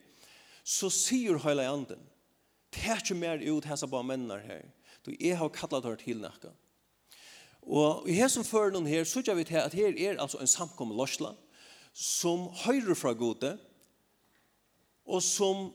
så 0.64 0.88
sier 0.88 1.36
høyla 1.44 1.68
anden, 1.68 2.00
Tætje 2.72 3.14
mer 3.16 3.40
ut 3.52 3.64
hæsa 3.64 3.86
på 3.86 4.02
mennar 4.02 4.38
her. 4.44 4.64
Du, 5.06 5.12
er 5.20 5.34
har 5.34 5.48
kallat 5.48 5.84
her 5.84 5.96
til 5.96 6.20
nakka. 6.20 6.48
Og 7.62 8.08
i 8.08 8.16
hæsum 8.16 8.44
noen 8.72 8.86
her, 8.86 9.04
så 9.04 9.34
vi 9.34 9.44
til 9.44 9.56
at 9.56 9.74
her 9.74 9.92
er 9.92 10.20
altså 10.20 10.38
en 10.38 10.46
samkommet 10.46 10.96
lorsla, 10.96 11.34
som 11.92 12.48
høyrer 12.64 12.94
fra 12.94 13.12
gode, 13.12 13.58
og 15.06 15.22
som 15.22 15.72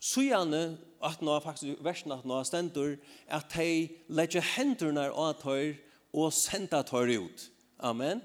sujane, 0.00 0.78
at 1.04 1.22
nå 1.22 1.40
faktisk 1.40 1.78
versen 1.82 2.12
at 2.12 2.24
nå 2.26 2.42
stendur, 2.44 2.96
at 3.28 3.46
de 3.54 3.88
legger 4.08 4.42
hendurna 4.56 5.10
av 5.10 5.36
tøyr 5.42 5.76
og 6.12 6.32
sender 6.32 6.82
tøyr 6.82 7.20
ut. 7.22 7.50
Amen. 7.78 8.22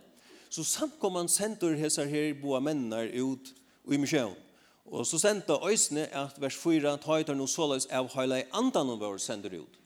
Så 0.50 0.64
samkommet 0.64 1.30
sender 1.30 1.76
hæsar 1.78 2.10
her 2.10 2.34
boa 2.42 2.60
mennar 2.60 3.10
ut 3.14 3.54
i 3.92 3.98
misjøen. 3.98 4.34
Og 4.86 5.06
så 5.08 5.20
sendte 5.20 5.60
øysene 5.64 6.08
at 6.16 6.36
vers 6.42 6.58
4 6.60 6.98
tøyter 7.04 7.38
noe 7.38 7.48
såleis 7.48 7.88
av 7.92 8.12
høyla 8.14 8.42
i 8.42 8.50
andan 8.52 8.92
om 8.92 9.00
vår 9.00 9.18
sender 9.22 9.56
ut. 9.62 9.80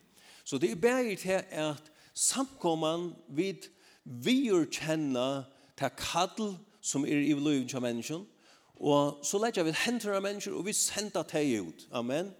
Så 0.44 0.58
det 0.58 0.72
er 0.72 0.80
bare 0.80 1.16
til 1.16 1.42
at 1.50 1.92
samkomman 2.14 3.12
vid 3.28 3.68
vi 4.08 4.32
vier 4.48 4.64
kjenne 4.72 5.44
til 5.76 5.90
kall 6.00 6.54
som 6.80 7.04
er 7.04 7.20
i 7.20 7.34
livet 7.36 7.74
av 7.76 7.84
mennesken, 7.84 8.22
og 8.78 9.24
så 9.26 9.40
lett 9.42 9.58
vi 9.58 9.74
henter 9.74 10.14
av 10.16 10.22
mennesker, 10.22 10.54
og 10.54 10.64
vi 10.64 10.72
sender 10.72 11.26
til 11.28 11.68
ut. 11.68 11.86
Amen. 11.92 12.30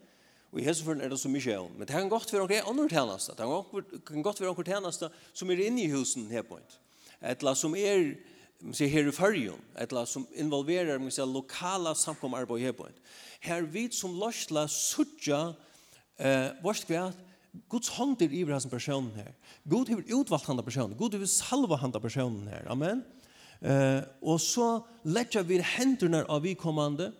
Og 0.52 0.62
i 0.62 0.64
hesseføren 0.64 1.02
er 1.04 1.10
det 1.12 1.18
så 1.20 1.28
mye 1.28 1.56
om. 1.58 1.72
Men 1.76 1.86
det 1.86 1.96
kan 1.96 2.08
godt 2.08 2.32
være 2.32 2.46
noen 2.46 2.70
andre 2.70 2.88
tjeneste. 2.88 3.34
Det 3.36 4.02
kan 4.06 4.24
godt 4.24 4.40
være 4.40 4.54
noen 4.54 4.70
tjeneste 4.70 5.10
som 5.34 5.50
er 5.50 5.64
inne 5.66 5.82
i 5.84 5.90
husen 5.92 6.30
her 6.30 6.46
på 6.46 6.56
en. 6.56 6.76
Et 7.20 7.42
eller 7.42 7.58
som 7.58 7.74
er 7.76 8.14
man 8.60 8.74
ser 8.74 8.88
här 8.88 9.08
i 9.08 9.12
förrjun, 9.12 9.60
eller 9.74 10.04
som 10.04 10.26
involverar 10.34 10.98
man 10.98 11.10
ser 11.10 11.26
lokala 11.26 11.94
samkomarbeid 11.94 12.62
här 12.62 12.72
på 12.72 12.86
en. 12.86 12.92
Här 13.40 13.62
vid 13.62 13.94
som 13.94 14.18
lörsla 14.18 14.68
suttja 14.68 15.54
eh, 16.16 16.46
vårt 16.62 16.86
kvärt 16.86 17.16
Guds 17.70 17.88
hand 17.88 18.22
er 18.22 18.32
iver 18.32 18.52
hans 18.52 18.66
personen 18.66 19.14
her. 19.16 19.32
Gud 19.64 19.88
har 19.88 20.02
utvalgt 20.20 20.46
hans 20.46 20.64
personen. 20.64 20.96
Gud 20.98 21.14
har 21.14 21.26
salva 21.26 21.76
hans 21.76 21.96
personen 22.02 22.48
her. 22.48 22.66
Amen. 22.70 23.02
Eh, 23.60 24.02
og 24.22 24.40
så 24.40 24.84
letja 25.04 25.42
vi 25.42 25.58
hendene 25.58 26.24
av 26.28 26.42
vi 26.42 26.54
kommande, 26.54 27.12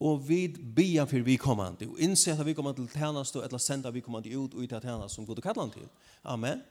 og 0.00 0.22
vi 0.28 0.46
bian 0.48 1.08
for 1.08 1.24
vi 1.26 1.36
kommande, 1.36 1.88
og 1.90 1.98
innsett 2.00 2.38
at 2.40 2.46
vi 2.46 2.54
kommande 2.54 2.80
til 2.80 3.00
tjenest, 3.00 3.36
og 3.36 3.44
eller 3.44 3.60
senda 3.60 3.90
vi 3.90 4.00
kommande 4.00 4.30
ut 4.32 4.54
og 4.54 4.62
ut 4.62 4.72
av 4.72 4.84
tjenest 4.84 5.16
som 5.16 5.26
Gud 5.26 5.42
kallar 5.42 5.66
han 5.66 5.74
til. 5.74 5.88
Amen. 6.24 6.62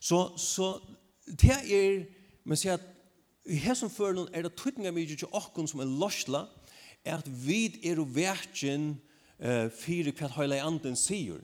Så, 0.00 0.28
så 0.38 0.76
det 1.26 1.56
er, 1.64 2.04
man 2.44 2.60
sier 2.60 2.76
at 2.78 2.86
I 3.48 3.56
hesson 3.64 3.88
føren 3.88 4.28
er 4.36 4.44
det 4.44 4.56
tøytninga 4.60 4.92
mykje 4.92 5.22
til 5.22 5.36
okkon 5.36 5.68
som 5.70 5.80
er 5.80 5.88
losla, 5.88 6.44
er 7.04 7.22
at 7.22 7.28
vi 7.28 7.70
er 7.88 8.00
verken 8.12 8.90
uh, 9.40 9.68
fyrir 9.72 10.12
hva 10.18 10.28
høyla 10.34 10.58
i 10.58 10.64
anden 10.66 10.98
sier. 10.98 11.40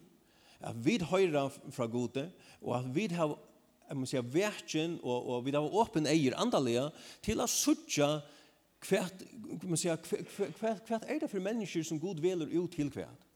At 0.65 0.77
vi 0.85 0.99
høyra 1.01 1.47
fra 1.73 1.89
gode, 1.89 2.27
og 2.61 2.77
at 2.79 2.89
vi 2.93 3.09
har 3.15 3.37
jeg 3.85 3.99
må 4.01 4.07
si, 4.09 4.21
verken, 4.33 4.97
og, 5.03 5.29
og 5.29 5.45
vi 5.45 5.53
har 5.53 5.77
åpen 5.81 6.09
eier 6.09 6.37
andalega, 6.41 6.87
til 7.25 7.43
at 7.45 7.53
suttja 7.53 8.09
kvart, 8.85 9.25
man 9.63 9.81
sier, 9.81 10.01
kvart, 10.01 10.81
kvart, 10.87 11.05
er 11.05 11.21
det 11.21 11.31
for 11.31 11.45
mennesker 11.45 11.85
som 11.85 12.01
god 12.01 12.21
veler 12.25 12.49
ut 12.57 12.73
til 12.73 12.91
kvart. 12.93 13.29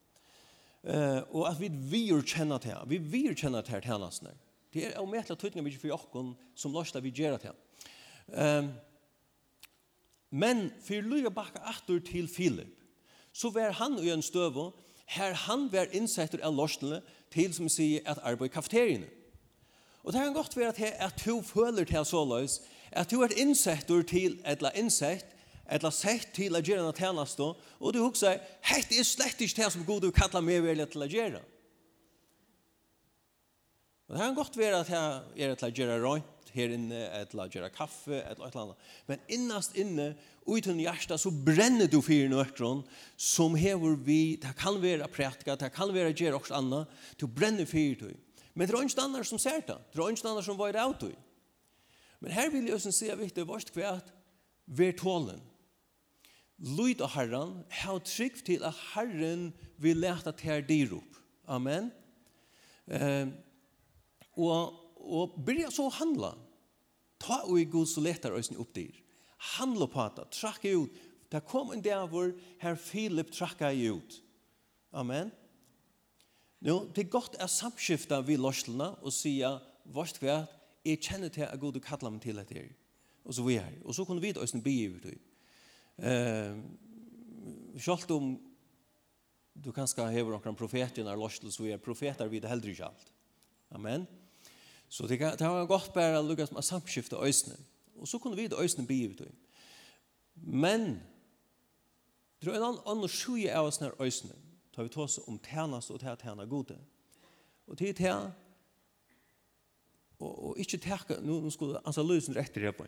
Uh, 0.89 1.21
og 1.35 1.49
at 1.51 1.59
vi 1.61 1.69
vir 1.69 2.21
kjenne 2.25 2.57
til, 2.63 2.77
vi 2.89 3.01
vir 3.01 3.37
kjenne 3.37 3.61
til 3.67 3.83
tjenestene. 3.85 4.35
Det 4.73 4.85
er 4.89 5.01
omettelig 5.01 5.41
tøytninga 5.41 5.67
mykje 5.67 5.83
for 5.83 5.97
okkon 5.97 6.35
som 6.57 6.73
losla 6.77 7.01
vi 7.05 7.13
gjerra 7.17 7.41
til. 7.43 7.57
Um, 8.29 8.73
men 10.31 10.69
fyrir 10.85 11.07
løy 11.09 11.29
bakka 11.33 11.63
atur 11.71 12.01
til 12.05 12.29
Filip, 12.29 12.75
så 13.33 13.51
var 13.55 13.73
han 13.79 13.97
i 14.03 14.11
en 14.13 14.23
støvo, 14.23 14.73
her 15.09 15.33
han 15.47 15.69
var 15.73 15.89
innsettur 15.97 16.43
av 16.45 16.53
lorsnele 16.53 17.01
til 17.33 17.55
som 17.57 17.69
sier 17.73 18.05
at 18.05 18.21
arbeid 18.27 18.51
i 18.51 18.53
kafeteriene. 18.53 19.09
Og 20.05 20.13
det 20.13 20.21
kan 20.21 20.35
godt 20.37 20.57
være 20.57 20.69
at, 20.69 20.81
at 20.81 21.25
du 21.25 21.41
føler 21.43 21.85
til 21.85 22.05
så 22.05 22.25
løys, 22.25 22.61
at 22.93 23.11
du 23.11 23.23
er 23.23 23.33
innsettur 23.37 24.03
til 24.03 24.41
eller 24.45 24.77
innsett, 24.77 25.27
eller 25.69 25.93
sett 25.93 26.31
til 26.37 26.57
a 26.57 26.63
gjerna 26.65 26.93
telastå, 26.97 27.53
og 27.81 27.93
du 27.93 28.01
huksar, 28.01 28.41
hette 28.65 28.97
er 28.97 29.05
slett 29.05 29.41
ikke 29.45 29.63
det 29.63 29.73
som 29.73 29.85
god 29.85 30.07
du 30.07 30.11
kallar 30.17 30.45
meg 30.45 30.63
vel 30.65 30.81
til 30.89 31.05
a 31.05 31.09
gjerna. 31.09 31.43
Og 34.09 34.17
det 34.17 34.23
kan 34.23 34.37
godt 34.37 34.57
være 34.57 34.81
at 34.81 34.93
jeg 35.37 35.51
er 35.51 35.59
til 35.61 35.69
a 35.69 35.75
gjerna 35.77 35.99
røynt, 36.01 36.38
her 36.59 36.75
inne, 36.75 37.05
eller 37.21 37.51
gjøre 37.53 37.71
kaffe, 37.75 38.19
eller 38.19 38.49
et 38.49 38.53
eller 38.53 38.65
annet. 38.65 38.91
Men 39.09 39.23
innast 39.39 39.79
inne, 39.79 40.11
uten 40.49 40.81
hjärsta, 40.83 41.19
så 41.21 41.31
brenner 41.31 41.89
du 41.91 42.01
fyrir 42.05 42.31
nøkron, 42.33 42.83
som 43.17 43.57
hever 43.59 43.97
vi, 44.05 44.37
det 44.41 44.55
kan 44.59 44.81
være 44.83 45.09
prætka, 45.13 45.57
det 45.61 45.73
kan 45.77 45.93
være 45.95 46.15
gjøre 46.17 46.41
også 46.41 46.59
annet, 46.59 46.99
du 47.21 47.27
brenner 47.27 47.69
fyrir 47.69 47.99
du. 48.01 48.11
Men 48.55 48.67
det 48.67 48.75
er 48.75 48.87
ikke 48.89 49.05
annet 49.05 49.29
som 49.29 49.41
ser 49.41 49.63
det, 49.63 49.79
det 49.93 50.03
er 50.03 50.15
ikke 50.15 50.29
annet 50.29 50.47
som 50.47 50.59
var 50.59 50.77
av 50.83 50.97
du. 51.01 51.11
Men 52.19 52.35
her 52.35 52.51
vil 52.51 52.67
jeg 52.67 52.75
også 52.75 52.93
si 52.95 53.11
at 53.13 53.21
det 53.23 53.45
er 53.45 53.49
vårt 53.49 53.71
kvært, 53.71 54.11
vær 54.67 54.97
tålen. 54.99 55.41
Lyd 56.59 57.05
av 57.07 57.13
Herren, 57.15 57.53
ha 57.85 57.95
trygg 58.03 58.41
til 58.47 58.65
at 58.67 58.75
Herren 58.97 59.53
vil 59.79 60.01
lete 60.03 60.33
til 60.41 60.65
dyr 60.67 60.97
opp. 60.97 61.21
Amen. 61.49 61.93
Eh, 62.91 63.31
og, 64.35 64.75
og 64.99 65.39
byrja 65.47 65.71
så 65.71 65.87
handla. 66.01 66.33
Ta 67.23 67.43
og 67.45 67.59
i 67.61 67.67
god 67.69 67.89
så 67.91 68.03
letar 68.05 68.37
oss 68.37 68.51
opp 68.55 68.73
der. 68.77 68.95
Handla 69.59 69.87
på 69.91 70.07
det, 70.17 70.29
trakka 70.35 70.73
ut. 70.75 71.05
Det 71.29 71.45
kom 71.47 71.73
en 71.73 71.85
dag 71.85 72.09
hvor 72.09 72.33
herr 72.63 72.79
Philip 72.81 73.31
trakka 73.35 73.71
ut. 73.73 74.21
Amen. 74.93 75.31
Nå, 76.65 76.89
det 76.95 77.05
er 77.05 77.13
godt 77.13 77.37
å 77.39 77.47
samskifte 77.51 78.19
vi 78.27 78.39
lorslene 78.41 78.91
og 79.05 79.15
sige, 79.15 79.51
vårt 79.95 80.19
hva, 80.23 80.41
jeg 80.87 81.03
kjenner 81.05 81.31
til 81.31 81.47
at 81.47 81.61
god 81.61 81.77
du 81.77 81.83
kattler 81.85 82.11
meg 82.11 82.23
til 82.25 82.41
etter. 82.41 82.71
Og 83.29 83.37
så 83.37 83.45
vi 83.45 83.59
er. 83.61 83.77
Og 83.85 83.95
så 83.95 84.07
kunne 84.09 84.25
vi 84.25 84.33
da 84.33 84.43
øysen 84.43 84.65
bi 84.65 84.79
ut. 84.89 85.07
Uh, 85.99 86.57
Sjalt 87.79 88.11
om 88.11 88.33
du 89.59 89.71
kanskje 89.75 90.07
hever 90.15 90.35
noen 90.35 90.57
profeter 90.59 91.05
når 91.07 91.19
lorslene, 91.21 91.53
så 91.55 91.67
vi 91.67 91.75
er 91.75 91.83
profeter 91.83 92.31
vi 92.31 92.41
det 92.43 92.51
heldre 92.51 92.73
ikke 92.73 92.89
alt. 92.89 93.13
Amen. 93.75 94.07
Amen. 94.07 94.18
Så 94.89 95.07
det, 95.07 95.19
kan, 95.21 95.37
det 95.37 95.49
var 95.49 95.69
godt 95.69 95.93
bare 95.93 96.19
å 96.19 96.25
lukke 96.25 96.47
som 96.49 96.61
samskifte 96.65 97.19
øsene. 97.21 97.59
Og 98.01 98.09
så 98.09 98.21
kunne 98.23 98.39
vi 98.39 98.49
det 98.49 98.59
øsene 98.59 98.87
bli 98.87 99.03
ut. 99.11 99.23
Men 100.35 101.01
det 102.41 102.55
en 102.55 102.63
annen, 102.63 102.83
annen 102.87 103.11
sjuje 103.11 103.53
av 103.55 103.69
oss 103.69 103.81
når 103.83 103.99
øsene. 104.01 104.37
Da 104.75 104.85
vi 104.87 104.93
tås 104.95 105.19
om 105.27 105.41
tjenest 105.43 105.91
og 105.91 106.01
tjene 106.01 106.47
gode. 106.47 106.79
Og 107.67 107.77
til 107.79 107.95
tjene 107.97 108.33
og, 110.19 110.33
og 110.49 110.59
ikke 110.59 110.81
tjene, 110.83 111.21
nå, 111.23 111.41
nå 111.45 111.51
skulle 111.55 111.83
altså 111.85 112.03
lösen 112.07 112.37
rett 112.37 112.53
til 112.55 112.67
det 112.67 112.75
på. 112.79 112.87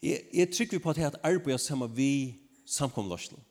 Jeg, 0.00 0.20
jeg 0.32 0.52
trykker 0.54 0.80
på 0.82 0.90
at 0.94 0.98
jeg 0.98 1.18
arbeider 1.22 1.60
sammen 1.60 1.90
vi 1.94 2.40
samkomløsene. 2.66 3.42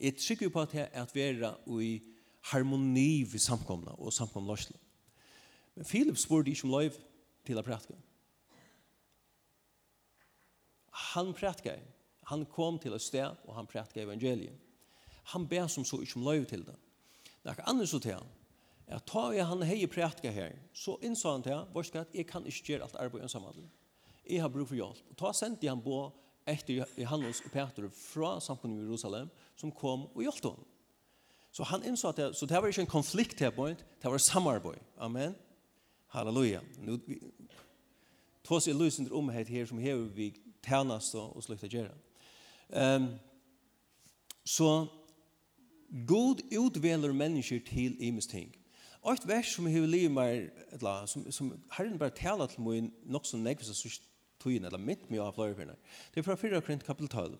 Jeg 0.00 0.16
trykker 0.16 0.48
på 0.48 0.62
at 0.64 0.74
jeg 0.74 0.88
er 0.88 1.02
at 1.02 1.14
vi 1.14 1.22
er 1.26 1.42
i 1.82 1.90
harmoni 2.50 3.22
vi 3.28 3.38
samkomna 3.38 3.92
og 3.98 4.14
samkomløsene. 4.16 4.78
Men 5.80 5.86
Philip 5.88 6.18
spurte 6.20 6.50
ikke 6.52 6.66
om 6.66 6.74
lov 6.74 6.96
til 7.48 7.56
å 7.56 7.62
prætke. 7.64 7.94
Han 11.14 11.30
prætke. 11.32 11.72
Han 12.28 12.44
kom 12.52 12.76
til 12.78 12.92
et 12.92 13.00
sted, 13.00 13.38
og 13.48 13.56
han 13.56 13.68
prætke 13.70 14.02
evangeliet. 14.02 14.58
Han 15.32 15.46
ber 15.48 15.70
som 15.72 15.86
så 15.88 16.02
ikke 16.04 16.20
om 16.20 16.28
løyv 16.28 16.44
til 16.52 16.66
det. 16.68 16.76
Når 17.48 17.64
andre 17.64 17.88
så 17.88 17.98
til 17.98 18.18
han, 18.18 18.28
Jeg 18.90 19.06
tar 19.06 19.32
jeg 19.32 19.46
han 19.46 19.62
hei 19.62 19.86
prætke 19.86 20.30
her, 20.30 20.52
så 20.74 20.98
innså 21.02 21.32
han 21.32 21.42
til 21.42 21.54
han, 21.54 21.66
vårt 21.72 21.96
at 21.96 22.14
jeg 22.14 22.26
kan 22.26 22.46
ikke 22.46 22.62
gjøre 22.66 22.82
alt 22.82 22.96
arbeid 23.00 23.22
ensamhandel. 23.22 23.68
Jeg 24.28 24.42
har 24.42 24.48
brug 24.48 24.68
for 24.68 24.74
hjelp. 24.74 25.00
Og 25.10 25.16
ta 25.16 25.32
sendte 25.32 25.68
han 25.68 25.80
på 25.80 26.12
etter 26.46 26.84
Johannes 26.98 27.40
og 27.40 27.52
Peter 27.52 27.88
fra 27.88 28.40
samfunnet 28.40 28.82
i 28.82 28.84
Jerusalem, 28.84 29.30
som 29.56 29.72
kom 29.72 30.10
og 30.14 30.20
hjelpte 30.20 30.48
ham. 30.48 30.64
Så 31.52 31.64
han 31.64 31.84
innså 31.84 32.08
at 32.08 32.16
det, 32.16 32.36
så 32.36 32.46
det 32.46 32.56
var 32.56 32.68
ikke 32.68 32.82
en 32.84 32.96
konflikt 32.98 33.40
her, 33.40 33.50
det 34.02 34.10
var 34.10 34.18
samarbeid. 34.18 34.82
Amen. 34.98 35.38
Halleluja. 36.10 36.60
Nu, 36.78 36.98
vi, 37.06 37.18
tås 38.44 38.68
er 38.68 38.74
løsender 38.74 39.14
omhet 39.14 39.48
her 39.48 39.66
som 39.66 39.78
hever 39.78 40.08
vi 40.14 40.32
tænast 40.66 41.14
og 41.14 41.42
slukt 41.44 41.64
å 41.64 41.70
gjøre. 41.70 41.94
Um, 42.70 43.06
så 44.44 44.86
god 46.06 46.42
utveler 46.58 47.12
mennesker 47.12 47.62
til 47.66 47.94
imes 48.02 48.26
ting. 48.26 48.50
Og 49.02 49.14
et 49.14 49.28
vers 49.28 49.54
som 49.54 49.66
hever 49.66 49.86
livet 49.86 50.12
meg, 50.12 50.50
eller, 50.74 51.06
som, 51.06 51.24
som 51.32 51.52
herren 51.72 51.98
bare 51.98 52.16
taler 52.16 52.50
til 52.50 52.66
meg 52.66 52.90
nok 53.06 53.26
så 53.26 53.38
nekvis 53.40 53.70
av 53.72 54.00
tøyen, 54.42 54.66
eller 54.66 54.82
mitt 54.82 55.06
mye 55.10 55.22
av 55.24 55.36
fløyverna. 55.38 55.76
Det 56.10 56.20
er 56.20 56.26
fra 56.26 56.36
4 56.36 56.60
Korint 56.60 56.84
kapitel 56.84 57.08
12, 57.08 57.38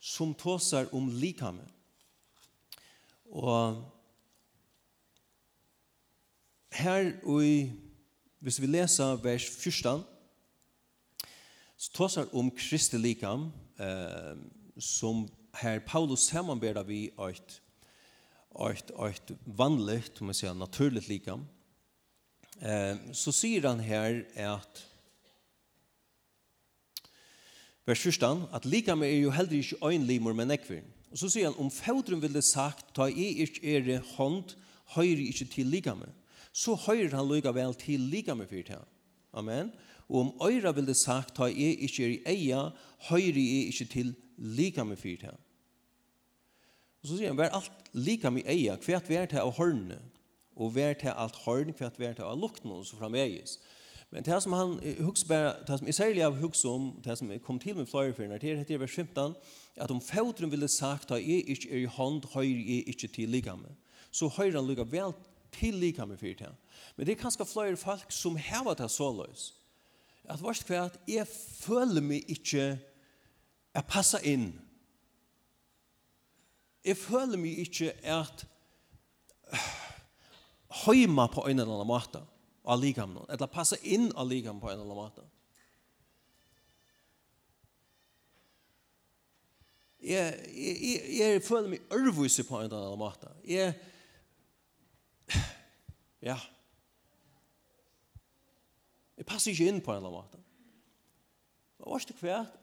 som 0.00 0.34
tåser 0.34 0.88
om 0.96 1.10
likamme. 1.12 1.68
Og 3.30 3.84
her 6.72 7.12
i, 7.40 7.70
hvis 8.40 8.60
vi 8.60 8.66
leser 8.66 9.20
vers 9.22 9.46
14, 9.50 10.02
så 11.76 11.90
tåsar 11.92 12.30
om 12.36 12.50
Kristi 12.50 12.96
likam, 12.96 13.50
eh, 13.78 14.36
som 14.78 15.26
her 15.60 15.82
Paulus 15.86 16.28
samanberda 16.30 16.84
vi 16.86 17.10
eit, 17.18 17.58
eit, 18.68 18.92
eit 18.98 19.34
vanligt, 19.44 20.20
om 20.20 20.30
jeg 20.30 20.40
sier, 20.40 20.54
naturligt 20.54 21.10
likam, 21.10 21.44
eh, 22.60 22.96
så 23.12 23.34
sier 23.34 23.68
han 23.68 23.82
her 23.82 24.22
at 24.38 24.86
vers 27.84 28.00
14, 28.00 28.46
at 28.54 28.66
likam 28.66 29.02
er 29.02 29.18
jo 29.18 29.34
heller 29.34 29.58
ikke 29.58 29.82
øynlimor, 29.82 30.32
men 30.38 30.54
ekvir. 30.54 30.84
Og 31.12 31.18
så 31.18 31.28
sier 31.28 31.50
han, 31.50 31.60
om 31.60 31.70
fædren 31.70 32.22
ville 32.22 32.42
sagt, 32.42 32.94
ta 32.96 33.10
i 33.10 33.32
ikke 33.44 33.76
er 33.76 33.98
hånd, 34.14 34.54
høyre 34.94 35.28
ikke 35.28 35.50
til 35.50 35.66
likamet 35.66 36.21
så 36.52 36.76
høyrer 36.76 37.16
han 37.16 37.28
lykka 37.28 37.52
vel 37.56 37.74
til 37.80 38.00
lika 38.12 38.36
med 38.36 38.50
fyrt 38.50 38.72
her. 38.74 38.84
Amen. 39.32 39.72
Og 40.08 40.18
om 40.20 40.32
øyra 40.44 40.72
vil 40.76 40.86
det 40.86 40.96
sagt, 41.00 41.34
ta 41.36 41.48
jeg 41.48 41.78
ikke 41.80 42.04
er 42.04 42.12
i 42.12 42.22
eia, 42.34 42.66
høyre 43.08 43.40
jeg 43.40 43.72
ikke 43.72 43.88
til 43.92 44.14
lika 44.36 44.84
med 44.84 45.00
fyrt 45.00 45.24
her. 45.24 45.38
Og 47.02 47.08
så 47.08 47.16
sier 47.16 47.32
han, 47.32 47.38
vær 47.40 47.54
alt 47.56 47.92
lika 47.96 48.30
med 48.30 48.46
eia, 48.46 48.76
hvert 48.76 49.08
er 49.10 49.30
til 49.30 49.40
av 49.42 49.54
hørne, 49.56 49.98
og 50.54 50.74
vær 50.76 50.92
til 51.00 51.16
alt 51.16 51.40
hørne, 51.46 51.74
hvert 51.78 51.96
er 51.98 52.18
til 52.18 52.28
av 52.28 52.36
lukten, 52.38 52.70
og 52.70 52.84
så 52.86 53.00
framvegis. 53.00 53.56
Men 54.12 54.26
det 54.26 54.42
som 54.44 54.52
han 54.52 54.76
huggs 55.00 55.24
bara, 55.24 55.54
det 55.64 55.78
som 55.80 55.88
Israel 55.88 56.20
av 56.26 56.36
huggs 56.36 56.66
om, 56.68 56.90
det 57.00 57.16
som 57.18 57.32
kom 57.40 57.58
til 57.58 57.78
med 57.78 57.88
flere 57.88 58.12
fyrir, 58.12 58.36
det 58.38 58.58
heter 58.60 58.78
vers 58.82 58.92
15, 58.92 59.32
at 59.80 59.90
om 59.90 60.02
fædren 60.04 60.52
ville 60.52 60.68
sagt 60.68 61.10
at 61.10 61.24
jeg 61.24 61.48
ikke 61.48 61.70
er 61.72 61.80
i 61.80 61.88
hånd, 61.88 62.20
høyre 62.34 62.60
jeg 62.60 62.88
ikke 62.92 63.08
til 63.08 63.32
lika. 63.32 63.56
Så 64.12 64.28
høyre 64.28 64.60
han 64.60 64.68
lukka 64.68 64.84
vel 64.84 65.16
til 65.52 65.76
lika 65.80 66.06
med 66.08 66.20
fyrt 66.20 66.40
her. 66.44 66.54
Men 66.96 67.06
det 67.06 67.16
er 67.16 67.22
kanskje 67.22 67.48
flere 67.48 67.76
folk 67.76 68.12
som 68.12 68.36
hever 68.36 68.76
det 68.78 68.90
så 68.90 69.10
løs. 69.12 69.52
At 70.24 70.42
vårt 70.42 70.64
kvart, 70.66 70.96
at 70.96 71.10
jeg 71.10 71.26
føler 71.60 72.04
meg 72.04 72.28
ikke 72.30 72.78
jeg 73.72 73.88
passer 73.88 74.24
inn. 74.28 74.50
Jeg 76.84 76.98
føler 76.98 77.40
meg 77.40 77.62
ikke 77.62 77.92
at 78.04 78.44
høyma 80.82 81.28
på 81.32 81.46
en 81.48 81.60
eller 81.60 81.72
annen 81.72 81.88
måte 81.88 82.20
av 82.62 82.80
likamene, 82.80 83.24
eller 83.32 83.50
passa 83.50 83.78
inn 83.82 84.10
av 84.12 84.28
likamene 84.28 84.60
på 84.64 84.70
en 84.70 84.76
eller 84.76 84.90
annen 84.90 85.00
måte. 85.00 85.28
Jeg, 90.02 90.34
jeg, 90.50 90.76
jeg, 90.82 91.02
jeg 91.20 91.42
føler 91.46 91.76
meg 91.76 91.94
ørvise 91.94 92.42
på 92.44 92.58
en 92.58 92.66
eller 92.66 92.88
annen 92.88 93.00
måte. 93.00 93.30
Jeg, 93.46 93.76
ja, 96.28 96.38
jeg 99.16 99.28
passer 99.28 99.52
ikke 99.52 99.68
inn 99.70 99.80
på 99.84 99.92
en 99.92 100.00
eller 100.00 100.10
annen 100.10 100.18
måte. 100.18 100.40
Hva 101.82 101.98
er 101.98 102.06
det 102.08 102.18
kvært? 102.18 102.58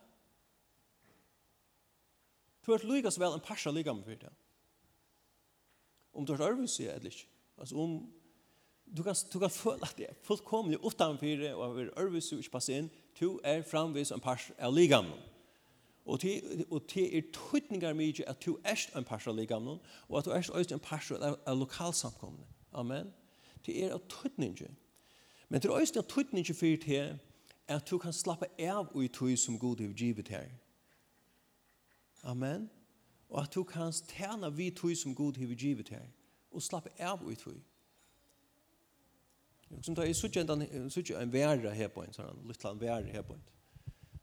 Du 2.65 2.73
har 2.73 2.85
lykkes 2.85 3.17
vel 3.19 3.35
en 3.37 3.43
parsa 3.43 3.71
lykke 3.73 3.93
med 3.95 4.05
fyrt, 4.05 4.27
ja. 4.27 4.33
Om 6.13 6.25
du 6.25 6.33
har 6.35 6.51
øvrig 6.51 6.69
sier 6.69 6.97
eller 6.97 7.13
ikke. 7.13 7.27
Altså 7.59 7.77
om 7.79 7.95
du 8.85 9.03
kan, 9.03 9.15
du 9.33 9.39
kan 9.39 9.51
føle 9.53 9.85
at 9.85 9.97
det 9.97 10.09
er 10.09 10.19
fullkomlig 10.25 10.79
utenfor 10.83 11.43
og 11.53 11.79
er 11.79 11.91
øvrig 12.01 12.23
sier 12.25 12.41
ikke 12.41 12.57
passer 12.57 12.79
inn, 12.79 12.91
du 13.19 13.39
er 13.43 13.63
framvis 13.63 14.11
en 14.11 14.23
parsa 14.23 14.53
av 14.59 14.73
lykke 14.75 15.01
med 15.05 15.38
Og 16.09 16.19
til, 16.19 16.65
og 16.69 16.87
til 16.89 17.17
er 17.17 17.21
tøytningar 17.33 17.93
mye 17.93 18.25
at 18.27 18.45
du 18.45 18.57
er 18.65 18.81
en 18.97 19.05
parsel 19.05 19.39
av 19.39 19.45
gamlen, 19.45 19.77
og 20.07 20.17
at 20.17 20.25
du 20.25 20.31
er 20.33 20.41
også 20.41 20.73
en 20.73 20.81
parsel 20.81 21.21
av, 21.21 21.35
av 21.45 21.57
lokalsamkommende. 21.57 22.47
Amen. 22.73 23.11
Til 23.63 23.83
er 23.83 23.93
av 23.93 24.01
tøytningar. 24.09 24.73
Men 25.49 25.61
til 25.61 25.69
er 25.69 25.77
også 25.77 26.01
en 26.01 26.09
tøytningar 26.09 26.57
for 26.57 26.81
det 26.85 26.97
er 27.67 27.75
at 27.75 27.85
du 27.89 27.97
kan 28.01 28.13
slappe 28.13 28.49
av 28.57 28.89
i 28.97 29.07
tøy 29.07 29.35
som 29.37 29.59
god 29.59 29.83
har 29.85 29.93
givet 29.93 30.27
her. 30.33 30.49
Amen. 32.23 32.69
Og 33.29 33.43
at 33.43 33.53
du 33.53 33.63
kan 33.63 33.93
tjene 33.93 34.49
vi 34.57 34.71
tøy 34.73 34.95
som 34.95 35.15
god 35.15 35.37
har 35.37 35.53
givet 35.53 35.89
her. 35.89 36.09
Og 36.51 36.65
slappe 36.65 36.89
av 36.97 37.21
i 37.31 37.37
tøy. 37.37 37.59
Som 39.85 39.93
da 39.95 40.07
er 40.09 40.17
suttje 40.17 41.21
en 41.21 41.33
verre 41.33 41.75
her 41.77 41.93
på 41.93 42.01
en 42.01 42.13
sånn, 42.17 42.41
litt 42.49 42.65
en 42.65 42.81
verre 42.81 43.13
her 43.13 43.21
på 43.21 43.37
en 43.37 43.45
sånn. 43.45 43.58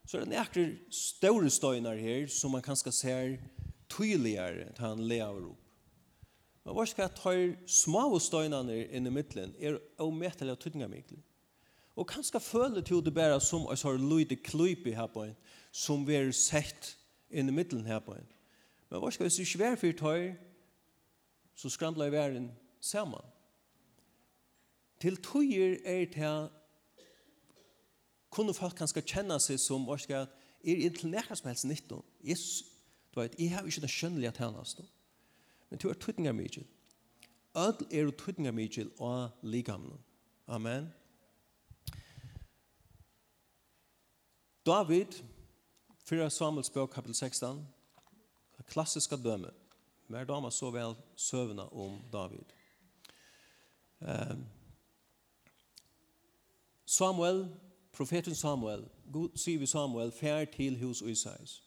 Så 0.06 0.18
er 0.18 0.24
det 0.24 0.32
nekker 0.36 0.74
store 0.94 1.50
støyner 1.50 1.98
her 1.98 2.26
som 2.30 2.54
man 2.54 2.62
kanskje 2.62 2.92
ser 2.94 3.36
tydeligere 3.90 4.70
til 4.76 4.84
han 4.84 5.02
lever 5.02 5.48
opp. 5.50 5.62
Men 6.66 6.74
hva 6.74 6.84
skal 6.86 7.06
jeg 7.06 7.18
ta 7.18 7.32
små 7.70 8.18
støynene 8.22 8.80
inn 8.90 9.06
i 9.06 9.12
midtelen 9.14 9.54
er 9.58 9.78
omettelig 10.02 10.54
av 10.54 10.60
tydningamikler. 10.62 11.22
Og 11.96 12.08
kanskje 12.10 12.42
føler 12.42 12.82
til 12.84 13.02
det 13.04 13.14
bare 13.14 13.38
som 13.40 13.68
en 13.70 13.78
sånn 13.78 14.02
lydig 14.10 14.40
klyp 14.44 14.88
i 14.90 14.96
her 14.98 15.08
på 15.10 15.28
en, 15.28 15.36
som 15.70 16.02
vi 16.06 16.18
har 16.18 16.32
sett 16.34 16.96
inn 17.30 17.48
i 17.48 17.54
midtelen 17.54 17.86
her 17.86 18.02
på 18.04 18.16
en. 18.16 18.26
Men 18.90 19.02
hva 19.02 19.10
skal 19.14 19.30
jeg 19.30 19.46
si 19.46 19.58
være 19.58 19.78
for 19.80 19.96
tøy, 19.98 20.34
så 21.56 21.70
skrandler 21.72 22.10
jeg 22.10 22.16
verden 22.16 22.50
sammen. 22.84 23.22
Til 25.00 25.16
tøyer 25.24 25.78
er 25.84 26.06
det 26.12 26.34
kunne 28.36 28.54
folk 28.54 28.76
kanskje 28.76 29.04
kjenne 29.08 29.38
seg 29.40 29.60
som 29.60 29.86
og 29.88 30.00
skal 30.02 30.28
er 30.66 30.82
inn 30.86 30.96
til 30.96 31.12
nekker 31.12 31.38
som 31.38 31.48
helst 31.48 31.64
nytt 31.68 31.92
jeg, 32.24 32.36
du 33.14 33.20
vet, 33.20 33.38
jeg 33.40 33.54
har 33.54 33.64
ikke 33.64 33.80
den 33.80 33.92
skjønnelige 33.92 34.34
tjenest 34.36 34.80
nå. 34.80 34.86
Men 35.70 35.80
du 35.80 35.88
er 35.88 35.98
tøytninger 35.98 36.34
mye. 36.36 36.64
Ødel 37.56 37.86
er 37.90 38.10
tøytninger 38.10 38.52
mye 38.52 38.86
og 38.98 39.30
ligamne. 39.42 39.96
Amen. 40.46 40.92
David, 44.66 45.22
4 46.04 46.30
Samuels 46.30 46.70
bøk, 46.70 46.90
kapitel 46.90 47.14
16, 47.14 47.66
klassiske 48.68 49.16
døme. 49.16 49.50
Hver 50.06 50.24
dame 50.24 50.50
så 50.50 50.70
vel 50.70 50.94
søvna 51.16 51.68
om 51.72 51.98
David. 52.12 52.52
Um, 54.00 54.46
Samuel 56.84 57.48
profeten 57.96 58.34
Samuel, 58.34 58.84
Gud 59.12 59.38
sier 59.38 59.58
vi 59.58 59.66
Samuel, 59.66 60.12
fær 60.12 60.44
til 60.52 60.78
hus 60.82 61.02
og 61.02 61.10
Isais. 61.10 61.62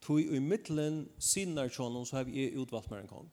Tog 0.00 0.20
i 0.20 0.38
middelen 0.38 1.06
sinner 1.18 1.68
tjonen, 1.72 2.06
så 2.06 2.16
har 2.16 2.24
vi 2.28 2.50
utvalgt 2.58 2.90
med 2.90 3.00
en 3.00 3.08
kong. 3.08 3.30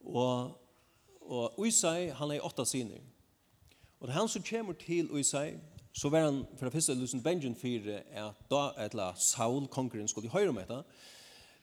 Og, 0.00 0.50
og 1.20 1.66
Isai, 1.66 2.08
han 2.08 2.30
er 2.30 2.44
åtta 2.44 2.64
sinner. 2.64 3.00
Og 4.00 4.12
han 4.12 4.28
som 4.28 4.42
kommer 4.42 4.72
til 4.72 5.08
Isai, 5.18 5.56
så 5.92 6.08
var 6.08 6.26
han 6.26 6.44
fra 6.58 6.68
første 6.70 6.94
lusen 6.94 7.22
Benjen 7.22 7.56
4, 7.56 8.02
at 8.12 8.50
da 8.50 8.68
etla 8.84 9.14
Saul, 9.16 9.66
kongeren, 9.66 10.08
skulle 10.08 10.30
høre 10.30 10.52
om 10.52 10.58
etter, 10.58 10.82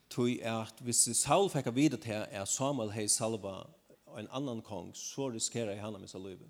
tog 0.10 0.30
at 0.42 0.82
hvis 0.82 1.06
Saul 1.18 1.50
fikk 1.50 1.70
vite 1.76 1.98
til 1.98 2.26
at 2.32 2.48
Samuel 2.48 2.92
hei 2.96 3.08
salva 3.08 3.64
en 4.18 4.28
annan 4.32 4.62
kong, 4.62 4.92
så 4.96 5.30
riskerer 5.30 5.82
han 5.82 5.96
å 5.96 6.02
missa 6.02 6.18
livet. 6.22 6.50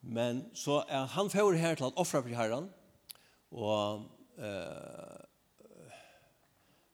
Men 0.00 0.46
så 0.56 0.82
er 0.88 1.06
han 1.12 1.30
får 1.30 1.58
her 1.60 1.74
til 1.74 1.90
at 1.90 1.98
offre 2.00 2.22
for 2.22 2.36
herren, 2.36 2.70
og 3.50 4.06
eh, 4.38 5.20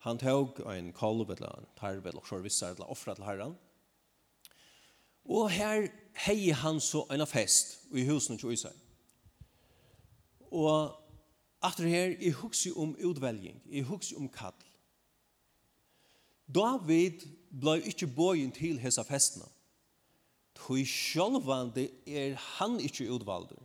han 0.07 0.19
tog 0.19 0.59
en 0.71 0.93
kolv 0.93 1.31
eller 1.31 1.59
en 1.59 1.71
tarv 1.79 2.07
eller 2.07 2.27
så 2.27 2.39
vissar 2.43 2.75
til 2.75 2.85
offre 2.85 3.15
til 3.15 3.27
herren. 3.27 3.57
Og 5.27 5.51
her 5.51 5.89
hei 6.27 6.53
han 6.55 6.81
så 6.81 7.05
en 7.11 7.27
fest 7.27 7.79
i 7.95 8.07
husen 8.07 8.39
til 8.39 8.55
Israel. 8.55 8.79
Og 10.51 10.95
etter 11.67 11.89
her, 11.91 12.15
jeg 12.21 12.33
husker 12.39 12.79
om 12.79 12.95
utvelging, 13.05 13.59
jeg 13.67 13.85
husker 13.85 14.21
om 14.21 14.29
kall. 14.31 14.55
David 16.47 17.27
ble 17.51 17.81
ikke 17.91 18.07
bøyen 18.07 18.53
til 18.55 18.79
hese 18.79 19.03
festene. 19.05 19.49
Tui 20.57 20.85
sjálvandi 20.89 21.89
er 22.09 22.37
han 22.57 22.79
ikkje 22.83 23.11
utvaldur. 23.13 23.61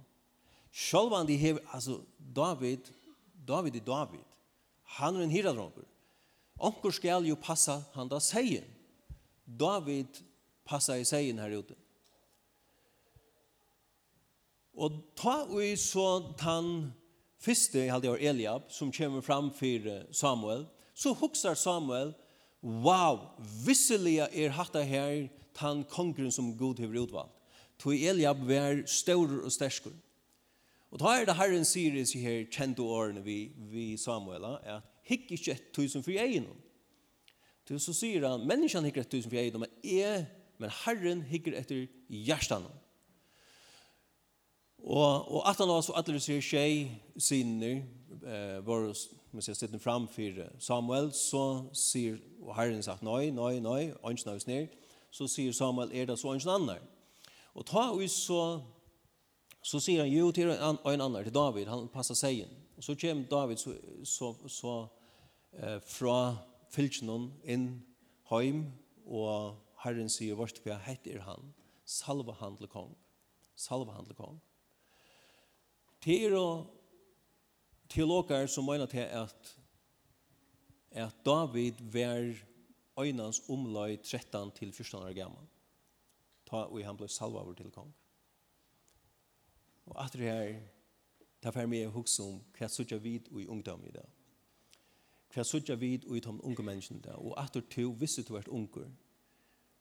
Sjálvandi 0.71 1.37
hever, 1.39 1.63
altså, 1.73 2.01
David, 2.17 2.91
David 3.47 3.79
er 3.79 3.85
David. 3.87 4.27
Han 4.99 5.15
er 5.15 5.25
en 5.25 5.33
hiradrongur. 5.33 5.87
Onkur 6.61 6.93
skal 6.93 7.25
jo 7.25 7.37
passa 7.39 7.81
han 7.95 8.11
da 8.11 8.19
seien. 8.21 8.67
David 9.45 10.21
passa 10.67 10.97
i 10.99 11.05
seien 11.07 11.39
her 11.41 11.55
ute. 11.57 11.75
Og 14.77 15.01
ta 15.19 15.41
ui 15.51 15.73
så 15.79 16.33
tan 16.39 16.91
fyrste, 17.41 17.81
jeg 17.81 17.91
halde 17.91 18.13
Eliab, 18.21 18.69
som 18.71 18.91
kommer 18.93 19.23
fram 19.25 19.49
for 19.51 19.89
Samuel, 20.15 20.65
så 20.93 21.13
huksar 21.17 21.57
Samuel, 21.57 22.13
wow, 22.61 23.31
visselig 23.65 24.19
er 24.21 24.53
hatt 24.55 24.77
her 24.85 25.27
tan 25.57 25.83
kongren 25.89 26.31
som 26.31 26.53
Gud 26.57 26.79
hever 26.79 27.03
utvalgt. 27.03 27.37
Toi 27.81 27.97
Eliab 27.97 28.43
var 28.47 28.83
større 28.85 29.41
og 29.43 29.51
sterskur. 29.51 29.93
Og 30.91 30.99
da 30.99 31.13
er 31.15 31.25
det 31.25 31.37
Herren 31.39 31.65
sier 31.65 31.95
i 31.95 32.19
her 32.19 32.43
kjente 32.51 32.83
årene 32.83 33.23
vi, 33.23 33.51
vi 33.71 33.95
Samuel, 33.97 34.43
at 34.61 34.83
hikk 35.07 35.31
ikke 35.37 35.55
et 35.55 35.71
tusen 35.73 36.03
for 36.03 36.11
egen. 36.11 36.49
Til 37.65 37.79
så 37.79 37.95
sier 37.95 38.27
han, 38.27 38.43
menneskene 38.47 38.89
hikker 38.89 39.05
et 39.05 39.11
tusen 39.11 39.31
for 39.31 39.39
egen, 39.39 39.63
men, 39.63 39.71
er, 39.83 40.25
men 40.59 40.73
Herren 40.83 41.23
hikker 41.29 41.55
etter 41.57 41.87
hjertene. 42.11 42.69
Og, 44.81 45.31
og 45.31 45.49
at 45.49 45.61
han 45.61 45.69
var 45.69 45.83
så 45.85 45.95
atler 45.95 46.19
sier 46.19 46.41
tjej 46.41 46.87
sinner, 47.21 47.83
eh, 48.25 48.59
var 48.65 48.89
man 49.31 49.45
ser 49.45 49.55
sittende 49.55 49.79
fram 49.79 50.07
for 50.11 50.41
Samuel, 50.59 51.11
så 51.15 51.69
sier 51.77 52.17
og 52.41 52.55
Herren 52.57 52.83
sagt, 52.83 53.03
nei, 53.05 53.29
nei, 53.31 53.59
nei, 53.63 53.91
ønskene 54.03 54.35
er 54.35 54.47
ned, 54.49 54.79
så 55.11 55.27
sier 55.27 55.53
Samuel, 55.53 55.91
er 55.93 56.07
det 56.07 56.17
så 56.19 56.33
en 56.33 56.49
annan? 56.49 56.87
Og 57.53 57.65
ta 57.67 57.89
og 57.91 58.03
så, 58.09 58.61
så 59.61 59.79
sier 59.83 60.05
han 60.05 60.11
jo 60.11 60.31
til 60.31 60.53
en, 60.53 60.79
en 60.79 61.03
annan, 61.03 61.23
til 61.23 61.35
David, 61.35 61.67
han 61.67 61.89
passar 61.91 62.15
seg 62.15 62.45
inn. 62.45 62.57
Og 62.79 62.85
så 62.85 62.95
kommer 62.95 63.27
David 63.29 63.59
så, 63.61 63.75
så, 64.07 64.31
så 64.47 64.75
eh, 65.53 65.79
fra 65.85 66.37
fylkjennom 66.71 67.27
inn 67.43 67.67
heim, 68.31 68.69
og 69.05 69.59
Herren 69.83 70.09
sier 70.09 70.37
vart 70.39 70.61
hva 70.63 70.79
heter 70.85 71.25
han, 71.27 71.51
salva 71.83 72.37
han 72.39 72.55
til 72.57 72.71
kong, 72.71 72.93
salva 73.59 73.97
han 73.97 74.07
til 74.07 74.17
kong. 74.17 74.39
Det 76.01 76.15
er 76.25 76.37
teologer 77.91 78.47
som 78.49 78.65
mener 78.65 78.89
til 78.89 79.03
at, 79.05 79.51
at 80.91 81.19
David 81.25 81.83
var 81.93 82.31
øynens 82.99 83.41
omløy 83.49 83.97
13 84.03 84.51
til 84.51 84.73
14 84.73 85.03
år 85.03 85.13
gammel. 85.13 85.47
Ta 86.45 86.55
og 86.55 86.85
han 86.85 86.97
ble 86.97 87.07
salva 87.07 87.39
over 87.39 87.53
til 87.53 87.71
kong. 87.71 87.93
Og 89.85 90.05
at 90.05 90.13
det 90.13 90.21
her, 90.21 90.59
ta 91.41 91.49
for 91.49 91.67
meg 91.67 91.87
hos 91.91 92.19
om 92.19 92.41
hva 92.57 92.67
sutja 92.69 92.97
vid 93.01 93.31
og 93.31 93.41
i 93.41 93.47
ungdom 93.47 93.85
i 93.85 93.93
dag. 93.95 94.09
Hva 95.33 95.43
sutja 95.47 95.75
vid 95.75 96.05
og 96.07 96.17
i 96.17 96.23
de 96.23 96.33
unge 96.43 96.63
menneskene 96.63 96.99
i 96.99 97.07
dag. 97.07 97.15
Og 97.15 97.33
at 97.39 97.53
du 97.53 97.61
to 97.61 97.89
visste 97.99 98.23
du 98.23 98.33
vært 98.35 98.51
unger. 98.51 98.91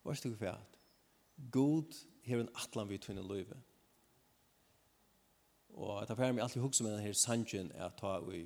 Hva 0.02 0.14
er 0.14 0.22
det 0.22 0.38
for 0.38 0.52
at? 0.54 0.78
God 1.50 1.96
har 2.26 2.40
en 2.40 2.54
atlan 2.54 2.88
vid 2.88 2.98
tunne 3.04 3.22
løyve. 3.26 3.58
Og 5.74 6.06
ta 6.06 6.14
for 6.14 6.32
meg 6.32 6.42
alltid 6.44 6.62
hos 6.62 6.80
om 6.80 6.88
denne 6.88 7.04
her 7.04 7.16
sanjen 7.16 7.70
er 7.74 7.92
ta 7.98 8.18
og 8.18 8.34
i 8.34 8.44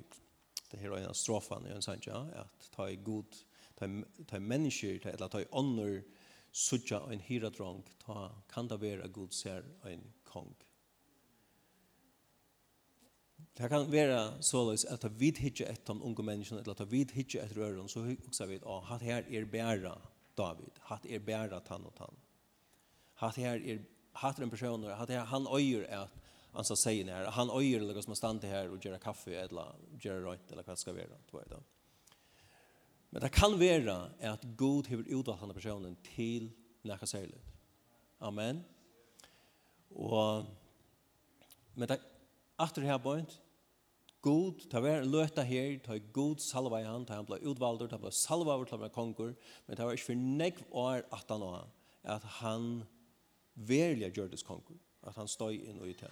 det 0.71 0.79
her 0.79 0.95
øynans 0.97 1.21
strofan 1.23 1.65
i 1.67 1.73
en 1.73 1.81
sanjen, 1.81 2.31
at 2.33 2.69
ta 2.73 2.87
i 2.89 2.95
god 2.95 3.37
ta 3.75 4.39
mennesker, 4.39 4.99
ta 4.99 5.09
eller 5.09 5.31
ta 5.31 5.43
ånder, 5.51 6.03
sutja 6.55 7.01
en 7.11 7.19
hiradrong, 7.19 7.83
ta 8.05 8.29
kan 8.51 8.67
det 8.71 8.79
være 8.81 9.09
god 9.11 9.33
ser 9.35 9.65
en 9.85 10.03
kong. 10.23 10.55
Det 13.55 13.69
kan 13.71 13.87
være 13.91 14.43
såleis 14.43 14.83
at 14.91 15.03
ta 15.03 15.09
vid 15.11 15.39
hitje 15.39 15.67
etter 15.67 15.95
om 15.95 16.03
unge 16.03 16.23
menneskene, 16.23 16.63
eller 16.63 16.75
ta 16.75 16.87
vid 16.91 17.11
hitje 17.15 17.43
etter 17.43 17.61
øren, 17.63 17.89
så 17.91 18.03
huksa 18.03 18.47
vi 18.47 18.59
at 18.59 18.87
hatt 18.89 19.03
her 19.03 19.27
er 19.27 19.45
bæra 19.45 19.95
David, 20.37 20.79
hatt 20.89 21.05
er 21.07 21.23
bæra 21.23 21.61
tann 21.63 21.85
og 21.87 21.95
tann. 21.95 22.17
Hatt 23.21 23.39
her 23.39 23.59
er, 23.59 23.79
hatt 24.19 24.39
en 24.39 24.51
person, 24.51 24.83
hatt 24.83 25.11
her, 25.11 25.23
han 25.31 25.47
øyer 25.47 25.87
at 25.87 26.21
han 26.55 26.63
sa 26.67 26.75
seien 26.79 27.11
her, 27.11 27.29
han 27.35 27.51
øyer 27.51 27.81
eller 27.83 28.01
som 28.01 28.13
han 28.13 28.19
stand 28.19 28.43
her 28.47 28.71
og 28.71 28.79
gjør 28.79 28.99
kaffe, 29.03 29.35
eller 29.35 29.75
gjør 29.99 30.23
røynt, 30.23 30.51
eller 30.51 30.63
hva 30.63 30.75
det 30.75 30.83
skal 30.83 30.95
være, 30.95 31.17
du 31.31 31.37
vet. 31.37 31.55
Men 33.15 33.23
det 33.23 33.31
kan 33.31 33.53
være 33.55 33.93
at 34.27 34.41
Gud 34.57 34.89
hever 34.91 35.07
utvalgt 35.15 35.39
denne 35.39 35.53
personen 35.55 35.93
til 36.03 36.49
nekka 36.83 37.07
særlig. 37.07 37.37
Amen. 38.19 38.59
Og 39.95 40.49
men 41.75 41.87
det 41.87 42.01
aftur 42.59 42.83
her 42.83 42.97
point 42.97 43.37
God, 44.21 44.65
ta 44.67 44.81
vær 44.83 45.05
løta 45.07 45.45
her, 45.47 45.77
ta 45.79 45.95
god 46.11 46.43
salva 46.43 46.81
i 46.81 46.83
han, 46.83 47.05
ta 47.05 47.15
han 47.15 47.29
blei 47.29 47.39
utvaldur, 47.47 47.87
ta 47.87 48.01
blei 48.01 48.11
salva 48.11 48.57
over 48.57 48.67
til 48.67 48.83
han 48.83 48.91
konkur, 48.91 49.31
men 49.67 49.77
ta 49.77 49.87
var 49.87 49.95
ikke 49.95 50.09
for 50.09 50.19
negv 50.41 50.65
år 50.75 51.07
at 51.13 51.31
han 51.31 51.45
var, 51.45 51.71
at 52.03 52.27
han 52.41 52.67
verlig 53.55 54.11
gjørdes 54.11 54.43
konkur, 54.43 54.81
at 55.07 55.15
han 55.15 55.31
støy 55.31 55.61
inn 55.61 55.79
og 55.79 55.87
i 55.87 55.95
til. 56.03 56.11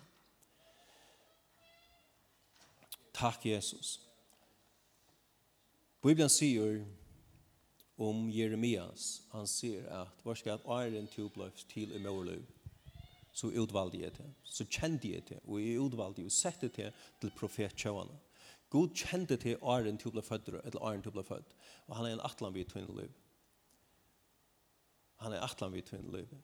Takk, 3.11 3.43
Jesus. 3.45 3.97
Bibelen 6.03 6.29
sier 6.29 6.81
om 7.95 8.25
Jeremias, 8.27 9.21
han 9.31 9.47
sier 9.47 9.85
at 9.87 10.17
hva 10.25 10.33
skal 10.35 10.57
at 10.57 10.65
æren 10.67 11.05
til 11.07 11.29
bløft 11.31 11.63
til 11.71 11.93
i 11.95 12.01
morløv, 12.03 12.41
så 13.31 13.47
utvalgte 13.47 14.01
jeg 14.01 14.11
det, 14.17 14.25
så 14.43 14.65
kjente 14.67 15.13
jeg 15.13 15.23
det, 15.29 15.37
og 15.47 15.61
jeg 15.61 15.79
utvalgte 15.79 16.25
og 16.27 16.33
sette 16.35 16.67
det 16.75 16.89
til 17.21 17.31
profet 17.37 17.75
Kjøvane. 17.79 18.17
God 18.73 18.91
kjente 18.99 19.37
til 19.39 19.63
æren 19.63 19.97
til 19.97 20.11
bløft 20.11 20.27
født, 20.27 20.51
eller 20.51 20.83
æren 20.83 21.05
til 21.05 21.15
bløft 21.15 21.31
født, 21.31 21.55
og 21.87 21.95
han 21.95 22.09
er 22.09 22.17
en 22.17 22.25
atlan 22.27 22.53
vid 22.53 22.67
tvinne 22.73 22.97
liv. 22.99 23.15
Han 25.23 25.31
er 25.31 25.47
atlan 25.47 25.71
vid 25.71 25.87
tvinne 25.87 26.11
liv. 26.17 26.35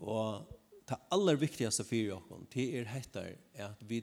Og 0.00 0.48
det 0.88 0.96
aller 1.12 1.36
viktigaste 1.36 1.84
for 1.84 2.08
dere, 2.08 2.40
det 2.56 2.66
er 2.80 2.90
hettar 2.94 3.36
at 3.68 3.84
vi 3.84 4.00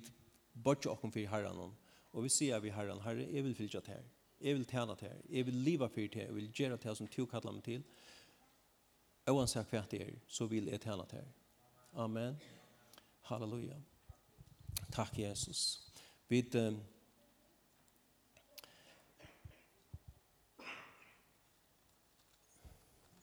bortser 0.54 0.93
dere 0.93 1.12
for 1.12 1.34
herren, 1.34 1.65
og 1.65 1.74
Og 2.17 2.25
vi 2.25 2.32
sier 2.34 2.62
vi 2.63 2.71
herren, 2.73 3.03
herre, 3.06 3.27
jeg 3.30 3.43
vil 3.45 3.56
fylgja 3.56 3.80
til 3.86 3.93
her. 3.93 4.06
Jeg 4.41 4.58
vil 4.58 4.65
tjene 4.65 4.95
til 4.97 5.12
her. 5.12 5.17
Jeg 5.30 5.45
vil 5.45 5.60
liva 5.67 5.86
for 5.86 6.01
til 6.01 6.21
her. 6.21 6.32
Jeg 6.32 6.36
vil 6.36 6.51
gjøre 6.51 6.77
til 6.77 6.89
her 6.89 6.95
som 6.97 7.08
to 7.13 7.25
kallar 7.30 7.53
meg 7.53 7.63
til. 7.63 7.84
Oansett 9.30 9.69
hva 9.69 9.84
det 9.91 10.01
er, 10.01 10.13
så 10.27 10.47
vil 10.49 10.71
jeg 10.71 10.82
tjene 10.82 11.06
til 11.12 11.21
her. 11.21 11.30
Amen. 11.93 12.39
Halleluja. 13.30 13.77
Takk, 14.91 15.19
Jesus. 15.19 15.84
Vi 16.30 16.41
um, 16.56 16.82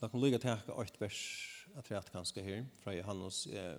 Da 0.00 0.08
kan 0.08 0.20
lyga 0.20 0.38
teka 0.38 0.72
8 0.72 1.00
vers 1.00 1.20
at 1.74 1.90
rett 1.90 2.12
ganske 2.12 2.42
her, 2.42 2.66
fra 2.82 2.92
Johannes. 2.92 3.46
Eh, 3.46 3.78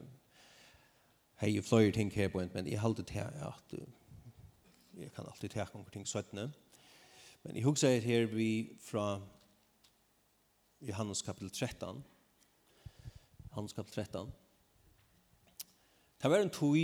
hei, 1.38 1.62
fløyer 1.62 1.91
ting 1.91 2.10
her 2.12 2.32
på 2.34 2.41
men 2.54 2.67
jeg 2.67 2.82
halte 2.82 3.04
til 3.04 3.19
at 3.19 3.75
jeg 4.96 5.12
kan 5.16 5.28
alltid 5.28 5.52
ta 5.52 5.66
noen 5.74 5.88
ting 5.92 6.06
søttene. 6.08 6.50
Men 7.44 7.58
jeg 7.58 7.66
husker 7.68 8.00
her 8.02 8.28
vi 8.32 8.76
fra 8.82 9.20
Johannes 10.86 11.22
kapitel 11.26 11.52
13. 11.52 12.04
Johannes 13.52 13.76
kapitel 13.76 14.06
13. 14.06 14.32
Det 16.22 16.32
var 16.32 16.42
en 16.42 16.50
tog 16.50 16.78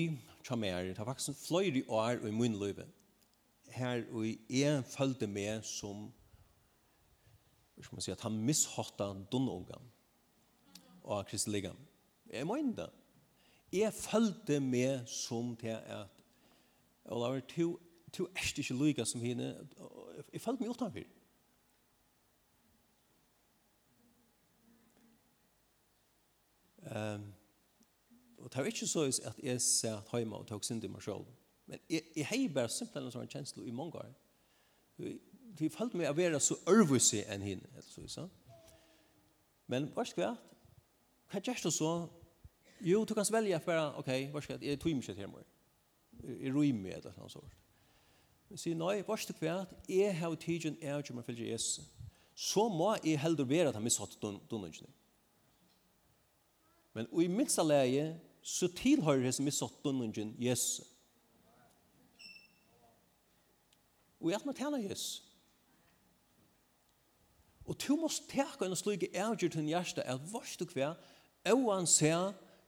tjamer, 0.44 0.92
det 0.92 1.00
var 1.00 1.14
faktisk 1.14 1.48
fløyre 1.48 1.84
år 1.88 2.26
i 2.28 2.32
min 2.36 2.60
liv. 2.60 2.84
Her 3.72 4.04
og 4.12 4.28
jeg 4.50 4.84
følte 4.86 5.28
med 5.28 5.64
som 5.64 6.10
hva 7.76 7.86
skal 7.88 7.98
man 7.98 8.06
si, 8.06 8.12
at 8.14 8.22
han 8.22 8.42
mishåttet 8.46 9.24
dunnungen 9.32 9.88
og 11.02 11.26
kristeligen. 11.26 11.80
Jeg 12.30 12.46
må 12.46 12.60
det 12.76 12.90
Jeg 13.72 13.94
følte 13.94 14.60
med 14.60 15.08
som 15.08 15.56
til 15.56 15.80
at 15.80 16.08
Olaver, 17.06 17.40
to 17.40 17.80
to 18.12 18.28
er 18.36 18.60
ikke 18.60 18.74
lykke 18.74 19.06
som 19.06 19.22
henne. 19.22 19.68
Jeg 20.34 20.42
følte 20.42 20.64
meg 20.64 20.70
utenfor. 20.70 21.04
Um, 26.92 27.34
og 28.38 28.50
det 28.50 28.58
var 28.58 28.64
ikke 28.64 28.88
så 28.88 29.04
at 29.24 29.40
jeg 29.44 29.62
satt 29.62 30.12
hjemme 30.18 30.36
og 30.36 30.48
tok 30.48 30.64
synd 30.64 30.84
i 30.84 30.88
meg 30.88 31.04
selv. 31.04 31.26
Men 31.68 31.80
jeg, 31.90 32.02
jeg 32.16 32.26
har 32.26 32.54
bare 32.54 32.70
simpelthen 32.70 33.08
en 33.08 33.14
sånn 33.14 33.30
kjensle 33.32 33.66
i 33.68 33.72
mange 33.76 34.02
år. 34.02 34.10
Jeg 35.00 35.72
følte 35.72 36.00
meg 36.00 36.10
å 36.10 36.18
være 36.18 36.40
så 36.42 36.58
ørvise 36.70 37.22
enn 37.32 37.46
henne. 37.46 37.84
Så, 37.86 38.08
så. 38.10 38.28
Men 39.72 39.88
hva 39.96 40.04
skal 40.08 40.26
jeg? 40.26 40.36
Hva 41.32 41.44
gjør 41.46 41.64
du 41.64 41.72
så? 41.72 41.94
Jo, 42.82 43.06
du 43.06 43.14
kan 43.14 43.26
velge 43.32 43.62
bare, 43.66 43.92
ok, 44.02 44.12
hva 44.34 44.42
skal 44.42 44.58
jeg? 44.58 44.74
Jeg 44.74 44.82
tog 44.82 44.92
meg 44.92 45.04
ikke 45.04 45.14
til 45.14 45.22
hjemme. 45.22 45.44
Jeg 46.42 46.54
røy 46.56 46.72
meg 46.76 46.98
et 46.98 47.06
eller 47.06 47.20
annet 47.22 47.36
sånt. 47.38 47.58
Men 48.52 48.60
sier, 48.60 48.76
nei, 48.76 48.98
vars 49.08 49.24
ikke 49.24 49.46
hva, 49.46 49.62
jeg 49.88 50.12
har 50.20 50.34
tidsen 50.36 50.74
er 50.84 50.98
ikke 51.00 51.14
om 51.14 51.22
jeg 51.22 51.28
følger 51.30 51.52
Jesus. 51.54 51.86
Så 52.36 52.66
må 52.68 52.90
jeg 53.00 53.22
heller 53.22 53.48
være 53.48 53.70
at 53.70 53.78
han 53.78 53.86
mishatt 53.86 54.18
donningene. 54.20 54.92
Men 56.92 57.08
i 57.16 57.30
minste 57.32 57.64
leie, 57.64 58.10
så 58.44 58.68
tilhører 58.76 59.24
jeg 59.30 59.38
som 59.38 59.48
mishatt 59.48 59.78
donningene 59.86 60.36
Jesus. 60.36 60.82
Og 64.20 64.34
jeg 64.34 64.44
må 64.44 64.58
tjene 64.60 64.84
Jesus. 64.84 65.22
Og 67.64 67.80
du 67.80 67.96
må 67.96 68.12
teka 68.28 68.68
en 68.68 68.76
slik 68.76 69.08
avgjør 69.16 69.56
til 69.56 69.64
en 69.64 69.72
hjerte, 69.72 70.04
at 70.04 70.28
vars 70.34 70.58
du 70.60 70.68
hva, 70.76 70.92
oan 71.56 71.88
se 71.88 72.12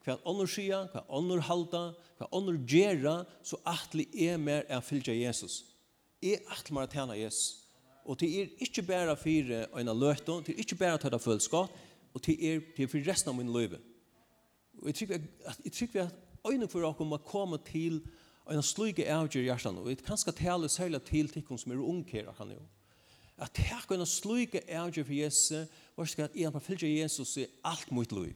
hva 0.07 0.15
ånder 0.23 0.47
sier, 0.47 0.87
hva 0.95 1.03
ånder 1.11 1.43
halda, 1.43 1.85
hva 2.21 2.31
ånder 2.31 2.63
gjera, 2.71 3.19
så 3.43 3.59
atle 3.67 4.07
er 4.15 4.39
mer 4.39 4.63
er 4.71 4.79
fylgja 4.79 5.19
Jesus 5.19 5.72
er 6.23 6.43
atle 6.53 6.75
mer 6.75 6.89
tjene 6.91 7.17
Jesus. 7.19 7.63
Og 8.05 8.19
til 8.19 8.39
er 8.39 8.51
ikke 8.59 8.83
bare 8.83 9.15
fire 9.17 9.65
øyne 9.77 9.93
løte, 9.95 10.41
til 10.43 10.53
er 10.55 10.63
ikke 10.63 10.75
bare 10.75 10.97
tøyde 10.97 11.19
følskap, 11.19 11.71
og 12.13 12.21
til 12.21 12.45
er 12.45 12.59
til 12.75 12.87
for 12.87 13.09
resten 13.09 13.31
av 13.31 13.37
min 13.37 13.51
løyve. 13.53 13.79
Og 14.81 14.87
jeg 14.91 14.95
tror 14.95 15.15
at, 15.15 15.59
jeg 15.63 15.73
tror 15.73 16.01
at 16.01 16.15
øyne 16.51 16.67
for 16.67 16.83
dere 16.83 17.07
må 17.07 17.17
komme 17.17 17.57
til 17.65 18.01
en 18.51 18.63
sluge 18.63 19.07
avgjør 19.07 19.41
i 19.41 19.47
hjertet. 19.47 19.77
Og 19.79 19.89
jeg 19.89 20.03
kan 20.03 20.17
skal 20.17 20.33
tale 20.33 20.69
særlig 20.69 21.01
til 21.07 21.29
tikkene 21.31 21.59
som 21.59 21.71
er 21.71 21.79
unge 21.79 22.11
her, 22.11 22.31
kan 22.37 22.51
jo. 22.51 22.59
At 23.37 23.55
det 23.57 23.65
er 23.71 23.93
en 23.95 24.05
sluge 24.05 24.61
avgjør 24.69 25.03
for 25.03 25.13
Jesus, 25.13 25.69
og 25.95 26.07
skal 26.07 26.23
at 26.23 26.35
jeg 26.35 26.51
bare 26.51 26.61
følge 26.61 27.01
Jesus 27.01 27.37
i 27.37 27.45
alt 27.63 27.91
mot 27.91 28.11
løyve. 28.11 28.35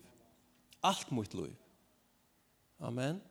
Alt 0.83 1.11
mot 1.11 1.33
liv. 1.33 1.55
Amen. 2.79 3.03
Amen. 3.03 3.21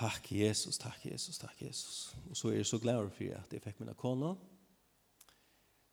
Takk 0.00 0.32
Jesus, 0.32 0.78
takk 0.78 1.04
Jesus, 1.04 1.38
takk 1.38 1.62
Jesus. 1.62 2.16
Og 2.30 2.36
så 2.36 2.48
er 2.48 2.54
jeg 2.56 2.66
så 2.66 2.78
glad 2.78 3.10
for 3.12 3.34
at 3.36 3.52
jeg 3.52 3.60
fikk 3.60 3.80
mine 3.82 3.92
kone, 3.94 4.30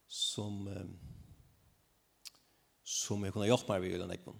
som, 0.08 0.62
som 2.88 3.26
jeg 3.26 3.36
kunne 3.36 3.50
hjelpe 3.50 3.68
meg 3.74 3.84
ved 3.84 4.00
den 4.00 4.14
ekven. 4.16 4.38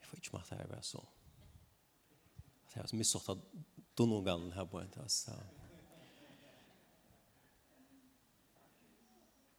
Jeg 0.00 0.08
får 0.08 0.18
ikke 0.18 0.34
med 0.34 0.42
at 0.42 0.50
det 0.50 0.58
er 0.64 0.72
bare 0.72 0.88
så. 0.88 1.04
At 2.66 2.74
jeg 2.74 2.82
har 2.82 2.96
misstått 2.98 3.30
av 3.36 3.44
donogan 3.94 4.50
her 4.56 4.66
på 4.66 4.82
en 4.82 4.90
tas. 4.96 5.20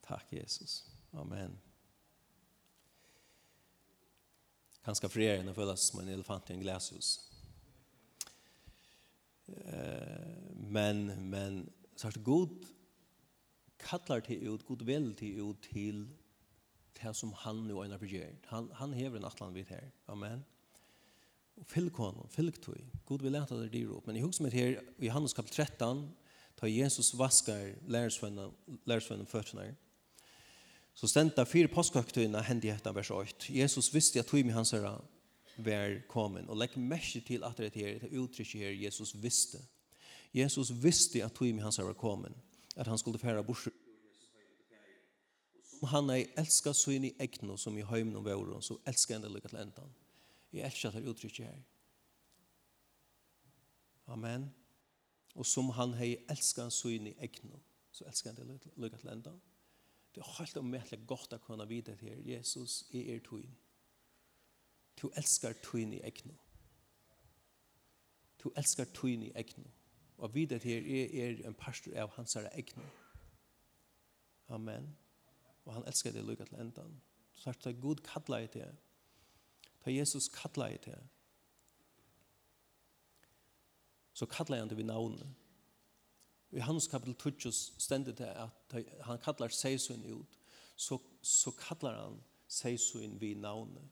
Takk 0.04 0.36
Jesus. 0.36 0.84
Amen. 1.14 1.56
Amen. 1.56 1.75
ganska 4.86 5.10
frierande 5.10 5.52
att 5.52 5.56
följa 5.56 5.76
som 5.76 6.00
en 6.00 6.10
elefant 6.10 6.50
i 6.50 6.54
en 6.54 6.60
glasshus. 6.60 7.32
Men, 10.54 11.30
men 11.30 11.70
så 11.96 12.08
att 12.08 12.16
god 12.16 12.66
kallar 13.78 14.20
till 14.20 14.48
ut, 14.48 14.66
god 14.66 14.82
vill 14.82 15.16
till 15.16 15.50
ut 15.50 15.62
till 15.62 16.10
det 17.02 17.14
som 17.14 17.34
han 17.34 17.68
nu 17.68 17.74
har 17.74 17.98
begärt. 17.98 18.46
Han, 18.46 18.72
han 18.74 18.94
hever 18.94 19.18
en 19.18 19.26
atlan 19.26 19.54
vid 19.54 19.68
här. 19.68 19.92
Amen. 20.06 20.44
Och 21.56 21.68
fylk 21.68 21.94
honom, 21.94 22.28
fylk 22.30 22.62
tog. 22.62 22.90
God 23.06 23.22
vill 23.22 23.32
läta 23.32 23.56
det 23.56 23.70
dyr 23.70 23.88
upp. 23.88 24.06
Men 24.06 24.16
i 24.16 24.20
hugg 24.20 24.34
som 24.34 24.46
är 24.46 24.52
här 24.52 24.82
i 24.98 25.06
Johannes 25.06 25.34
kapitel 25.34 25.66
13 25.66 26.12
tar 26.56 26.68
Jesus 26.68 27.14
vaskar 27.14 27.76
lärsvännen 28.86 29.26
fötterna. 29.26 29.64
Så 30.96 31.10
stendte 31.12 31.44
fire 31.46 31.68
påskøktøyene 31.68 32.40
hendte 32.48 32.72
etter 32.72 32.94
vers 32.96 33.12
8. 33.12 33.52
Jesus 33.52 33.90
visste 33.94 34.22
at 34.22 34.30
tøyme 34.32 34.54
hans 34.56 34.72
herre 34.72 34.94
var 35.58 35.96
kommet. 36.08 36.48
Og 36.48 36.56
legg 36.58 36.78
merke 36.80 37.20
til 37.20 37.44
at 37.44 37.58
det 37.60 37.74
her, 37.76 37.98
det 38.00 38.16
uttrykket 38.16 38.62
her, 38.62 38.76
Jesus 38.86 39.12
visste. 39.20 39.60
Jesus 40.34 40.72
visste 40.84 41.24
at 41.24 41.36
tøyme 41.36 41.62
hans 41.62 41.82
herre 41.82 41.92
var 41.92 42.00
kommet. 42.00 42.32
At 42.76 42.88
han 42.88 42.98
skulle 42.98 43.20
fære 43.20 43.44
bort. 43.44 43.68
Som 45.80 45.90
han 45.92 46.10
ei 46.10 46.30
elska 46.40 46.72
søn 46.74 47.04
i 47.04 47.12
egnu 47.20 47.58
som 47.60 47.78
i 47.78 47.84
høymen 47.84 48.16
og 48.16 48.26
våren, 48.26 48.62
så 48.64 48.78
elska 48.88 49.18
han 49.18 49.26
det 49.26 49.32
lykket 49.34 49.52
til 49.52 49.60
endan. 49.60 49.92
Jeg 50.54 50.66
elsker 50.66 50.96
det 50.96 51.04
uttrykket 51.04 51.46
her. 51.46 51.58
Amen. 54.08 54.48
Og 55.36 55.46
som 55.46 55.70
han 55.76 55.94
hei 56.00 56.16
elska 56.32 56.70
søn 56.72 57.12
i 57.12 57.18
egnu, 57.20 57.60
så 57.92 58.08
elska 58.08 58.32
han 58.32 58.40
det 58.40 58.72
lykket 58.78 59.04
til 59.04 59.12
endan. 59.12 59.36
Amen 59.36 59.55
Det 60.16 60.22
er 60.22 60.36
helt 60.38 60.58
omvettelig 60.58 61.02
godt 61.08 61.34
å 61.36 61.42
kunne 61.44 61.68
vite 61.68 61.96
til 62.00 62.22
Jesus 62.24 62.86
i 62.96 63.02
er 63.12 63.20
tøyen. 63.20 63.58
Du 64.96 65.10
elskar 65.20 65.58
tøyen 65.64 65.92
i 65.94 66.00
egnu. 66.08 66.38
Du 68.40 68.48
elskar 68.56 68.88
tøyen 68.96 69.26
i 69.28 69.34
egnu. 69.36 69.66
Og 70.18 70.32
vite 70.36 70.60
til 70.64 70.88
er, 70.88 71.12
er 71.26 71.44
en 71.48 71.58
pastor 71.60 71.98
av 72.00 72.16
hans 72.16 72.38
her 72.40 72.48
egnu. 72.56 72.86
Amen. 74.56 74.94
Og 75.66 75.74
han 75.74 75.88
elskar 75.92 76.16
det 76.16 76.24
lukka 76.24 76.48
til 76.48 76.64
endan. 76.64 77.02
Så 77.36 77.52
er 77.52 77.60
det 77.64 77.82
god 77.82 78.00
kalla 78.08 78.40
i 78.46 78.48
det. 78.54 78.72
Ta 79.84 79.92
Jesus 79.92 80.30
kalla 80.32 80.72
i 80.72 80.78
det. 80.86 81.02
Så 84.14 84.26
kalla 84.32 84.64
han 84.64 84.72
det 84.72 84.78
vid 84.78 84.88
navnet 84.88 85.45
i 86.56 86.60
hans 86.60 86.88
kapitel 86.88 87.16
2 87.16 87.52
stendet 87.52 88.18
det 88.18 88.26
at 88.26 88.86
han 89.02 89.20
kallar 89.20 89.48
Seisun 89.48 90.06
ut, 90.06 90.40
så, 90.76 90.98
så 91.22 91.52
kallar 91.52 92.04
han 92.04 92.22
Seisun 92.48 93.22
vi 93.22 93.34
navnet. 93.34 93.84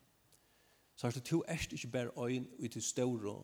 Så 0.95 1.07
er 1.07 1.11
det 1.11 1.23
to 1.23 1.43
erst 1.47 1.71
ikke 1.71 1.87
bare 1.87 2.25
øyn 2.27 2.47
ut 2.59 2.71
til 2.71 2.81
større 2.81 3.43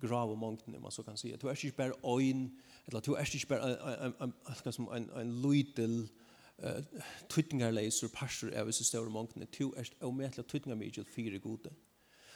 grav 0.00 0.30
og 0.30 0.38
mongten, 0.38 0.76
man 0.82 0.90
så 0.90 1.02
kan 1.02 1.16
si. 1.16 1.36
To 1.36 1.48
erst 1.48 1.64
ikke 1.64 1.76
bare 1.76 1.92
øyn, 2.18 2.50
eller 2.86 3.00
to 3.00 3.16
erst 3.16 3.34
ikke 3.34 3.46
bare 3.46 4.04
en, 4.04 4.14
en, 4.20 4.32
en, 4.66 4.88
en, 4.96 5.20
en 5.20 5.42
lydel, 5.42 6.10
uh, 6.58 7.00
tøytingarleiser, 7.28 8.08
parser 8.14 8.50
av 8.58 8.66
disse 8.66 8.84
større 8.84 9.10
mongtene. 9.10 9.46
To 9.46 9.74
erst 9.76 9.94
omedelig 10.00 10.46
tøytingarmidjel 10.46 11.04
fire 11.04 11.38
gode. 11.38 11.70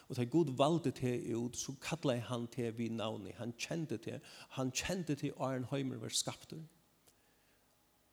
Og 0.08 0.16
da 0.16 0.24
Gud 0.24 0.52
valgte 0.56 0.90
til 0.90 1.36
ut, 1.36 1.56
så 1.56 1.74
kallet 1.82 2.22
han 2.28 2.46
til 2.46 2.78
vi 2.78 2.88
navnet. 2.88 3.34
Han 3.40 3.52
kjente 3.58 3.96
til. 3.98 4.20
Han 4.54 4.70
kjente 4.70 5.14
til 5.14 5.32
Arne 5.40 5.66
Høymer 5.66 5.98
var 5.98 6.14
skapt. 6.14 6.54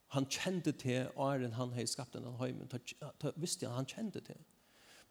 Han 0.08 0.26
kjente 0.26 0.72
til 0.72 1.10
Arne 1.18 1.54
han 1.54 1.74
har 1.74 1.86
skapt 1.86 2.14
den 2.14 2.24
Høymer. 2.24 2.66
Da 3.22 3.32
visste 3.36 3.68
han, 3.68 3.76
han 3.76 3.86
kjente 3.86 4.22
til. 4.22 4.42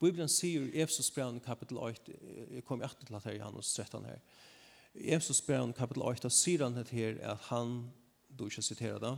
Bibelen 0.03 0.29
sier 0.29 0.65
i 0.67 0.81
Efesus 0.83 1.13
brev 1.15 1.37
kapitel 1.45 1.79
8, 1.79 2.15
jeg 2.51 2.65
kom 2.67 2.83
etter 2.83 3.07
til 3.07 3.15
at 3.15 3.25
her 3.25 3.37
i 3.37 3.39
Johannes 3.39 3.75
13 3.75 4.05
her. 4.05 4.19
I 4.95 5.13
Efesus 5.15 5.41
brev 5.47 5.73
kapitel 5.79 6.03
8, 6.03 6.25
da 6.25 6.31
sier 6.35 6.65
han 6.65 6.75
her 6.91 7.21
at 7.23 7.47
han, 7.53 7.93
du 8.39 8.49
ikke 8.49 8.63
siterer 8.67 8.99
det, 8.99 9.13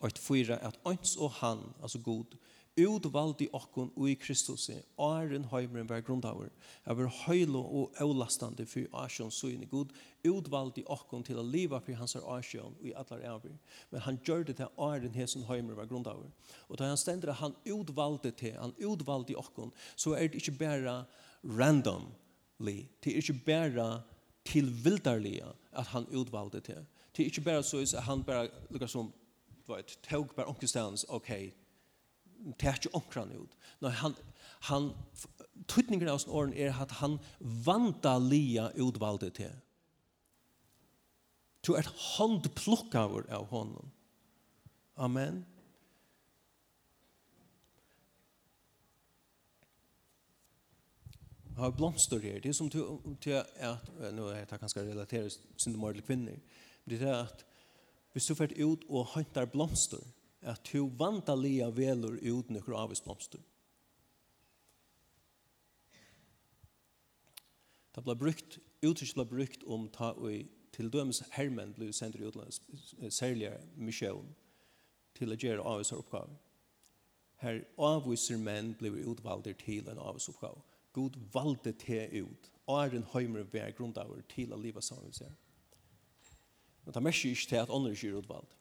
8, 0.00 0.20
4, 0.20 0.58
at 0.60 0.76
ans 0.84 1.16
og 1.16 1.30
han, 1.40 1.64
altså 1.82 1.98
god, 2.04 2.36
utvaldi 2.78 3.48
okkon 3.52 3.90
og 3.96 4.08
i 4.10 4.16
Kristus 4.18 4.68
åren 4.96 5.44
høymeren 5.50 5.88
var 5.88 6.04
grundaver 6.06 6.50
Jeg 6.86 6.98
var 6.98 7.14
høylo 7.24 7.62
og 7.62 8.00
avlastande 8.02 8.66
for 8.66 8.86
asjon 9.04 9.32
søgne 9.34 9.66
god 9.70 9.92
utvaldi 10.26 10.84
okkon 10.86 11.24
til 11.26 11.40
å 11.40 11.46
liva 11.46 11.80
for 11.80 11.98
hans 11.98 12.16
asjon 12.16 12.76
og 12.78 12.86
i 12.86 12.94
allar 12.94 13.24
æver 13.34 13.56
men 13.90 14.04
han 14.06 14.20
gjør 14.24 14.46
det 14.48 14.58
til 14.60 14.74
åren 14.76 15.14
hesen 15.14 15.46
høymeren 15.48 15.78
var 15.78 15.90
grundaver 15.90 16.30
og 16.68 16.78
da 16.78 16.90
han 16.90 17.00
stender 17.00 17.34
han 17.40 17.56
utvaldi 17.66 18.32
til 18.38 18.58
han 18.58 18.76
utvaldi 18.78 19.36
okkon 19.38 19.74
så 19.96 20.14
er 20.16 20.28
det 20.28 20.42
ikke 20.42 20.58
bare 20.60 21.02
randomly. 21.44 22.88
Det 23.04 23.12
er 23.12 23.22
ikke 23.22 23.40
bare 23.46 24.02
tilvildarlige 24.44 25.46
at 25.72 25.86
han 25.94 26.06
utvalgte 26.10 26.60
til 26.60 26.86
det 27.16 27.24
er 27.24 27.30
ikke 27.32 27.40
bare 27.40 27.62
så 27.62 27.78
at 27.82 28.02
han 28.06 28.22
bare 28.22 28.48
lukkar 28.70 28.86
som 28.86 29.12
vet, 29.68 29.98
tog 30.10 30.30
bare 30.36 30.46
omkring 30.46 30.98
ok, 31.08 31.30
tar 32.58 32.78
ikke 32.78 32.94
omkran 32.96 33.32
ut. 33.34 33.54
Nei, 33.84 33.92
han, 34.00 34.14
han, 34.68 34.90
tøytningen 35.70 36.10
av 36.10 36.20
sin 36.22 36.34
åren 36.34 36.54
er 36.56 36.76
at 36.82 36.98
han 37.02 37.18
vandalia 37.66 38.70
utvalde 38.78 39.30
til. 39.38 39.54
Du 41.66 41.74
er 41.76 41.88
håndplukkaver 42.16 43.28
av 43.34 43.48
honom. 43.52 43.90
Amen. 44.96 45.44
Jeg 51.58 51.64
har 51.64 51.74
blomster 51.74 52.22
her. 52.22 52.38
Det 52.38 52.52
er 52.52 52.54
som 52.54 52.70
til 52.70 53.34
at, 53.34 53.88
nå 54.14 54.28
er 54.30 54.46
det 54.46 54.60
ganske 54.62 54.84
relateret 54.86 55.40
til 55.58 55.78
mordelige 55.78 56.06
kvinner, 56.06 56.38
det 56.88 57.02
er 57.02 57.24
at 57.24 57.42
hvis 58.12 58.30
du 58.30 58.34
fyrt 58.34 58.54
ut 58.56 58.84
og 58.88 59.10
høntar 59.14 59.50
blomster, 59.50 60.00
at 60.42 60.64
to 60.64 60.86
vantalia 60.98 61.70
velur 61.70 62.18
ut 62.22 62.50
nøkker 62.50 62.76
avvisblomster. 62.76 63.40
Det 67.94 68.04
ble 68.06 68.14
brukt, 68.14 68.58
uttrykk 68.86 69.14
ble 69.16 69.24
brukt 69.32 69.64
om 69.66 69.88
ta 69.90 70.12
og 70.14 70.46
til 70.76 70.90
dømes 70.92 71.24
hermen 71.34 71.72
ble 71.74 71.88
sendt 71.92 72.18
i 72.18 72.22
utlandet, 72.22 72.60
særlig 73.10 73.50
til 75.18 75.34
å 75.34 75.38
gjøre 75.40 75.64
avviser 75.66 75.98
oppgave. 75.98 76.36
Her 77.42 77.60
avviser 77.78 78.38
menn 78.38 78.74
ble 78.78 78.92
utvalgt 79.10 79.50
til 79.62 79.90
en 79.90 79.98
avvisoppgave. 80.02 80.62
God 80.92 81.18
valde 81.32 81.72
til 81.78 82.24
ut. 82.24 82.50
Åren 82.66 83.04
høymer 83.12 83.46
hver 83.50 83.70
grunn 83.76 83.94
til 84.28 84.52
å 84.52 84.58
leve 84.58 84.82
sammen 84.82 85.10
med 85.10 85.18
seg. 85.18 85.34
Men 86.84 86.94
det 86.94 87.02
merker 87.02 87.30
ikke 87.30 87.50
til 87.50 87.62
at 87.62 87.70
ånden 87.70 87.94
ikke 87.94 88.08
er 88.08 88.18
utvalgt. 88.22 88.57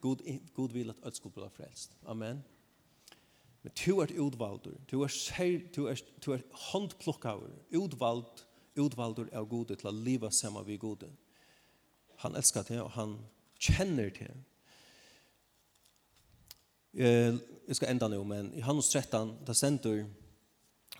God, 0.00 0.24
God 0.54 0.72
vil 0.72 0.90
at 0.90 1.04
alt 1.04 1.16
skulle 1.16 1.34
bli 1.34 1.48
frelst. 1.54 1.96
Amen. 2.06 2.44
Men 3.62 3.72
du 3.86 4.00
er 4.00 4.20
utvalder. 4.20 4.76
du 4.90 5.02
er, 5.02 5.08
ser, 5.08 5.60
du 5.76 5.86
er, 5.86 6.00
du 6.24 6.32
er 6.32 6.44
håndplukkaver, 6.50 7.50
utvald, 7.76 8.44
utvalder 8.76 9.28
er 9.32 9.44
gode 9.44 9.76
til 9.76 9.90
å 9.90 9.92
leve 9.92 10.30
saman 10.32 10.66
med 10.66 10.78
gode. 10.80 11.10
Han 12.24 12.36
elskar 12.36 12.64
det, 12.68 12.80
og 12.80 12.90
han 12.96 13.18
kjenner 13.60 14.08
det. 14.16 14.30
Eh, 16.94 17.36
jeg 17.68 17.76
skal 17.76 17.92
enda 17.92 18.08
nå, 18.08 18.22
men 18.24 18.50
i 18.56 18.64
Hannes 18.64 18.88
13, 18.88 19.36
da 19.46 19.54
sender 19.54 20.06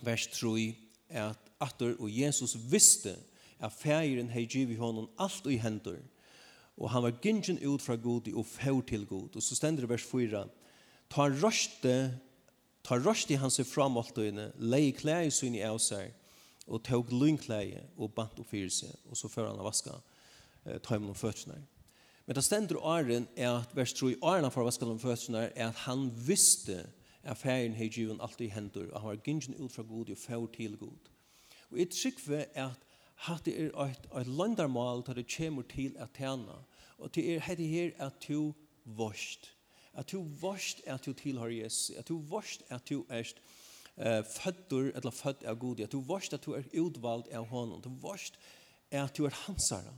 vers 0.05 0.27
3, 0.33 0.69
at 1.09 1.51
atter 1.61 1.97
og 1.99 2.09
Jesus 2.09 2.55
visste 2.71 3.17
at 3.61 3.73
fægeren 3.73 4.31
hei 4.33 4.45
givet 4.49 4.79
honom 4.79 5.09
alt 5.19 5.45
i 5.49 5.59
hendur, 5.61 5.99
og 6.81 6.89
han 6.89 7.03
var 7.05 7.17
gynnsen 7.21 7.59
ut 7.61 7.81
fra 7.81 7.95
god 7.95 8.27
og 8.33 8.45
fær 8.45 8.81
til 8.89 9.05
god. 9.05 9.35
Og 9.35 9.43
så 9.43 9.55
stender 9.55 9.85
det 9.85 9.91
vers 9.91 10.05
4. 10.05 10.45
Ta 11.13 11.27
røste, 11.29 11.95
ta 12.83 12.97
røste 12.97 13.37
hans 13.37 13.61
fra 13.69 13.85
måltøyene, 13.91 14.49
leie 14.57 14.95
klær 14.97 15.27
i 15.27 15.33
syne 15.33 15.61
av 15.67 15.77
seg, 15.83 16.15
og 16.65 16.81
tog 16.87 17.11
lynklær 17.13 17.83
og 17.97 18.13
bant 18.15 18.39
og 18.39 18.47
fyrer 18.49 18.71
seg, 18.73 18.95
og 19.09 19.17
så 19.17 19.29
før 19.29 19.51
han 19.51 19.59
har 19.59 19.67
vasket 19.67 20.15
eh, 20.65 20.79
imen 20.95 21.11
om 21.11 21.17
føttene. 21.17 21.59
Men 22.25 22.37
det 22.37 22.45
stender 22.45 22.79
åren 22.79 23.27
er 23.35 23.59
at 23.59 23.75
vers 23.75 23.93
3, 23.97 24.15
åren 24.21 24.45
han 24.47 24.53
får 24.53 24.69
vasket 24.69 24.89
om 24.89 25.01
føttene, 25.01 25.49
er 25.55 25.69
at 25.69 25.83
han 25.85 26.07
visste 26.15 26.85
at 27.21 27.37
ferien 27.37 27.75
har 27.77 27.91
givet 27.91 28.21
alt 28.21 28.41
i 28.41 28.49
hendur, 28.49 28.87
og 28.89 29.01
han 29.01 29.11
var 29.11 29.25
gynnsen 29.25 29.57
ut 29.59 29.73
fra 29.73 29.85
god 29.85 30.09
og 30.09 30.17
fær 30.17 30.47
til 30.55 30.77
god. 30.77 31.11
Og 31.71 31.79
jeg 31.79 32.47
er 32.53 32.71
at 32.71 32.87
hatt 33.27 33.47
er 33.47 33.69
et, 33.85 34.07
et 34.17 34.29
landarmal 34.29 35.03
til 35.05 35.19
det 35.19 35.27
kommer 35.29 35.65
til 35.69 35.95
at 36.01 36.13
tjene, 36.17 36.57
Og 37.01 37.09
det 37.15 37.25
er 37.33 37.41
hette 37.41 37.65
her 37.65 37.91
at 37.99 38.27
du 38.27 38.53
vorst. 38.85 39.49
At 39.93 40.11
du 40.11 40.21
vorst 40.41 40.81
er 40.85 40.93
at 40.93 41.05
du 41.05 41.13
tilhører 41.13 41.63
Jesus. 41.63 41.89
At 41.97 42.07
du 42.07 42.21
vorst 42.29 42.63
er 42.69 42.75
at 42.75 42.89
du 42.89 43.05
er 43.09 43.25
uh, 43.97 44.25
fødder, 44.25 44.91
eller 44.95 45.11
født 45.11 45.43
av 45.43 45.57
god. 45.59 45.79
At 45.79 45.91
du 45.91 46.01
vorst 46.01 46.33
at 46.33 46.45
du 46.45 46.53
er 46.53 46.69
utvalgt 46.77 47.33
av 47.33 47.47
honom. 47.49 47.81
Du 47.81 47.89
vorst 47.89 48.37
er 48.91 49.03
at 49.03 49.17
du 49.17 49.25
er 49.25 49.35
hansare. 49.47 49.95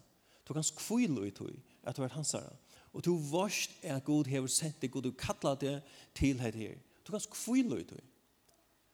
Du 0.48 0.54
kan 0.54 0.64
skvile 0.64 1.28
ut 1.28 1.42
i 1.42 1.60
at 1.84 1.98
du 1.98 2.04
er 2.04 2.16
hansare. 2.16 2.56
Og 2.94 3.06
du 3.06 3.18
vorst 3.18 3.72
er 3.82 3.96
at 3.96 4.06
god 4.06 4.30
hever 4.30 4.48
sendt 4.48 4.82
deg, 4.82 4.92
god 4.92 5.02
du 5.10 5.12
kallar 5.12 5.56
det 5.60 5.82
til 6.16 6.40
hette 6.40 6.60
her. 6.60 6.80
Du 7.08 7.12
kan 7.12 7.24
skvile 7.24 7.82
ut 7.82 7.92
i. 7.92 8.04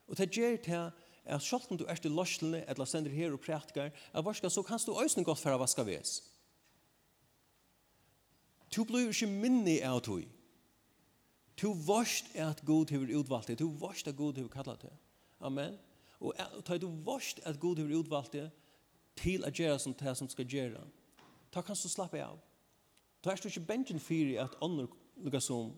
Og 0.07 0.17
det 0.17 0.31
gjør 0.31 0.57
til 0.63 0.91
at 1.25 1.41
selv 1.41 1.69
om 1.69 1.77
du 1.77 1.85
er 1.85 1.95
til 1.95 2.11
løslene, 2.11 2.63
eller 2.69 2.85
sender 2.85 3.11
her 3.11 3.31
og 3.31 3.39
prætkar, 3.39 3.91
at 4.13 4.25
varska, 4.25 4.49
så 4.49 4.63
kan 4.63 4.79
du 4.85 4.97
øyne 4.97 5.23
godt 5.23 5.39
for 5.39 5.53
å 5.53 5.61
vaske 5.61 5.85
vese. 5.85 6.23
Du 8.75 8.83
blir 8.85 9.09
ikke 9.09 9.27
minne 9.27 9.79
av 9.87 10.01
tog. 10.05 10.25
Du 11.61 11.73
varst 11.73 12.29
at 12.39 12.61
Gud 12.65 12.91
har 12.91 13.19
utvalgt 13.19 13.47
det. 13.47 13.59
Du 13.59 13.67
varst 13.79 14.07
at 14.07 14.15
Gud 14.15 14.37
har 14.37 14.47
kallat 14.47 14.81
det. 14.81 14.93
Amen. 15.39 15.77
Og 16.19 16.35
ta 16.65 16.77
du 16.77 16.87
varst 17.05 17.39
at 17.45 17.59
Gud 17.59 17.79
har 17.79 17.99
utvalgt 17.99 18.33
det 18.33 18.49
til 19.15 19.43
at 19.45 19.53
gjøre 19.53 19.79
som 19.79 19.93
det 19.93 20.17
som 20.17 20.29
skal 20.29 20.45
gjøre. 20.47 20.83
Ta 21.51 21.61
kan 21.61 21.75
du 21.75 21.89
slappe 21.89 22.21
av. 22.23 22.39
Ta 23.23 23.31
er 23.31 23.41
du 23.41 23.49
ikke 23.49 23.67
bengen 23.67 23.99
fyrir 23.99 24.43
at 24.43 24.55
ånder 24.61 24.87
lukka 25.17 25.39
som 25.39 25.73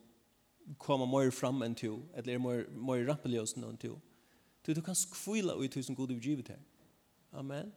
kommer 0.78 1.06
mer 1.10 1.32
fram 1.32 1.62
enn 1.66 1.76
to, 1.76 2.04
eller 2.14 2.38
mer, 2.38 2.66
mer 2.70 3.06
rampeløs 3.08 3.56
enn 3.58 3.78
to. 3.82 3.96
Du, 4.62 4.74
du 4.74 4.82
kan 4.82 4.96
skvila 4.96 5.56
ut 5.58 5.72
tusen 5.72 5.96
god 5.96 6.12
utgivet 6.12 6.54
her. 6.54 6.60
Amen. 7.34 7.72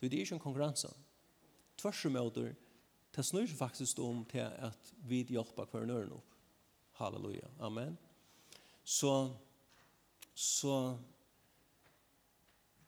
Du, 0.00 0.06
det 0.08 0.16
er 0.16 0.24
ikke 0.24 0.38
en 0.38 0.40
konkurranse. 0.40 0.88
Tvers 1.76 2.04
og 2.04 2.12
møter, 2.12 2.54
Det 3.12 3.24
snur 3.24 3.44
seg 3.44 3.58
faktisk 3.58 4.00
om 4.00 4.22
til 4.28 4.46
at 4.46 4.92
vi 5.08 5.22
hjelper 5.28 5.68
hver 5.68 5.84
nøren 5.88 6.14
opp. 6.16 6.36
Halleluja. 6.96 7.48
Amen. 7.60 7.98
Så, 8.84 9.12
så 10.34 10.76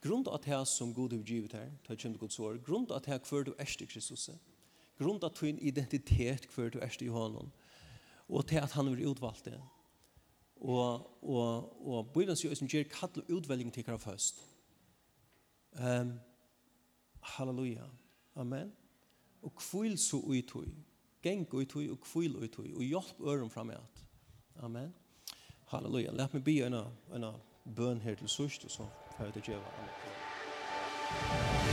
grund 0.05 0.29
av 0.29 0.41
det 0.45 0.61
som 0.69 0.95
Gud 0.95 1.13
har 1.13 1.23
givet 1.25 1.53
her, 1.53 1.71
det 1.89 1.99
kommer 2.01 2.19
Guds 2.19 2.39
år, 2.39 2.59
grund 2.65 2.93
av 2.93 3.05
det 3.05 3.21
hver 3.29 3.45
du 3.45 3.55
er 3.59 3.69
til 3.69 3.89
Kristus, 3.89 4.31
grund 4.99 5.25
av 5.25 5.37
din 5.41 5.59
identitet 5.59 6.49
hver 6.55 6.71
du 6.71 6.81
er 6.81 6.93
til 6.93 7.13
honom, 7.13 7.53
og 8.29 8.47
til 8.49 8.61
at 8.63 8.73
han 8.73 8.91
vil 8.93 9.09
utvalgt 9.11 9.45
det. 9.45 9.61
Og, 10.65 11.05
og, 11.23 11.73
og 11.87 12.13
Bibelen 12.15 12.37
sier 12.37 12.55
som 12.57 12.69
gjør 12.71 12.87
kall 12.89 13.21
og 13.21 13.33
utvelging 13.37 13.73
til 13.75 13.85
hver 13.85 14.01
først. 14.01 14.41
Um, 15.77 16.15
halleluja. 17.35 17.85
Amen 18.37 18.73
og 19.45 19.55
kvil 19.61 19.99
så 19.99 20.17
ut 20.17 20.51
hui. 20.51 20.73
Geng 21.23 21.47
ut 21.55 21.73
hui 21.73 21.89
og 21.89 22.01
kvil 22.05 22.37
ut 22.37 22.55
hui, 22.57 22.73
og 22.75 22.83
hjelp 22.83 23.21
øren 23.21 23.51
fram 23.51 23.67
med 23.67 23.75
at. 23.81 24.05
Amen. 24.63 24.95
Halleluja. 25.67 26.13
Læt 26.13 26.35
meg 26.35 26.45
bli 26.45 26.61
en 26.63 26.75
bøn 27.77 28.01
her 28.01 28.15
til 28.15 28.29
sørst, 28.29 28.65
og 28.65 28.71
så 28.71 28.89
får 29.17 29.25
jeg 29.25 29.35
det 29.35 29.43
gjøre. 29.43 29.65
Amen. 29.79 31.64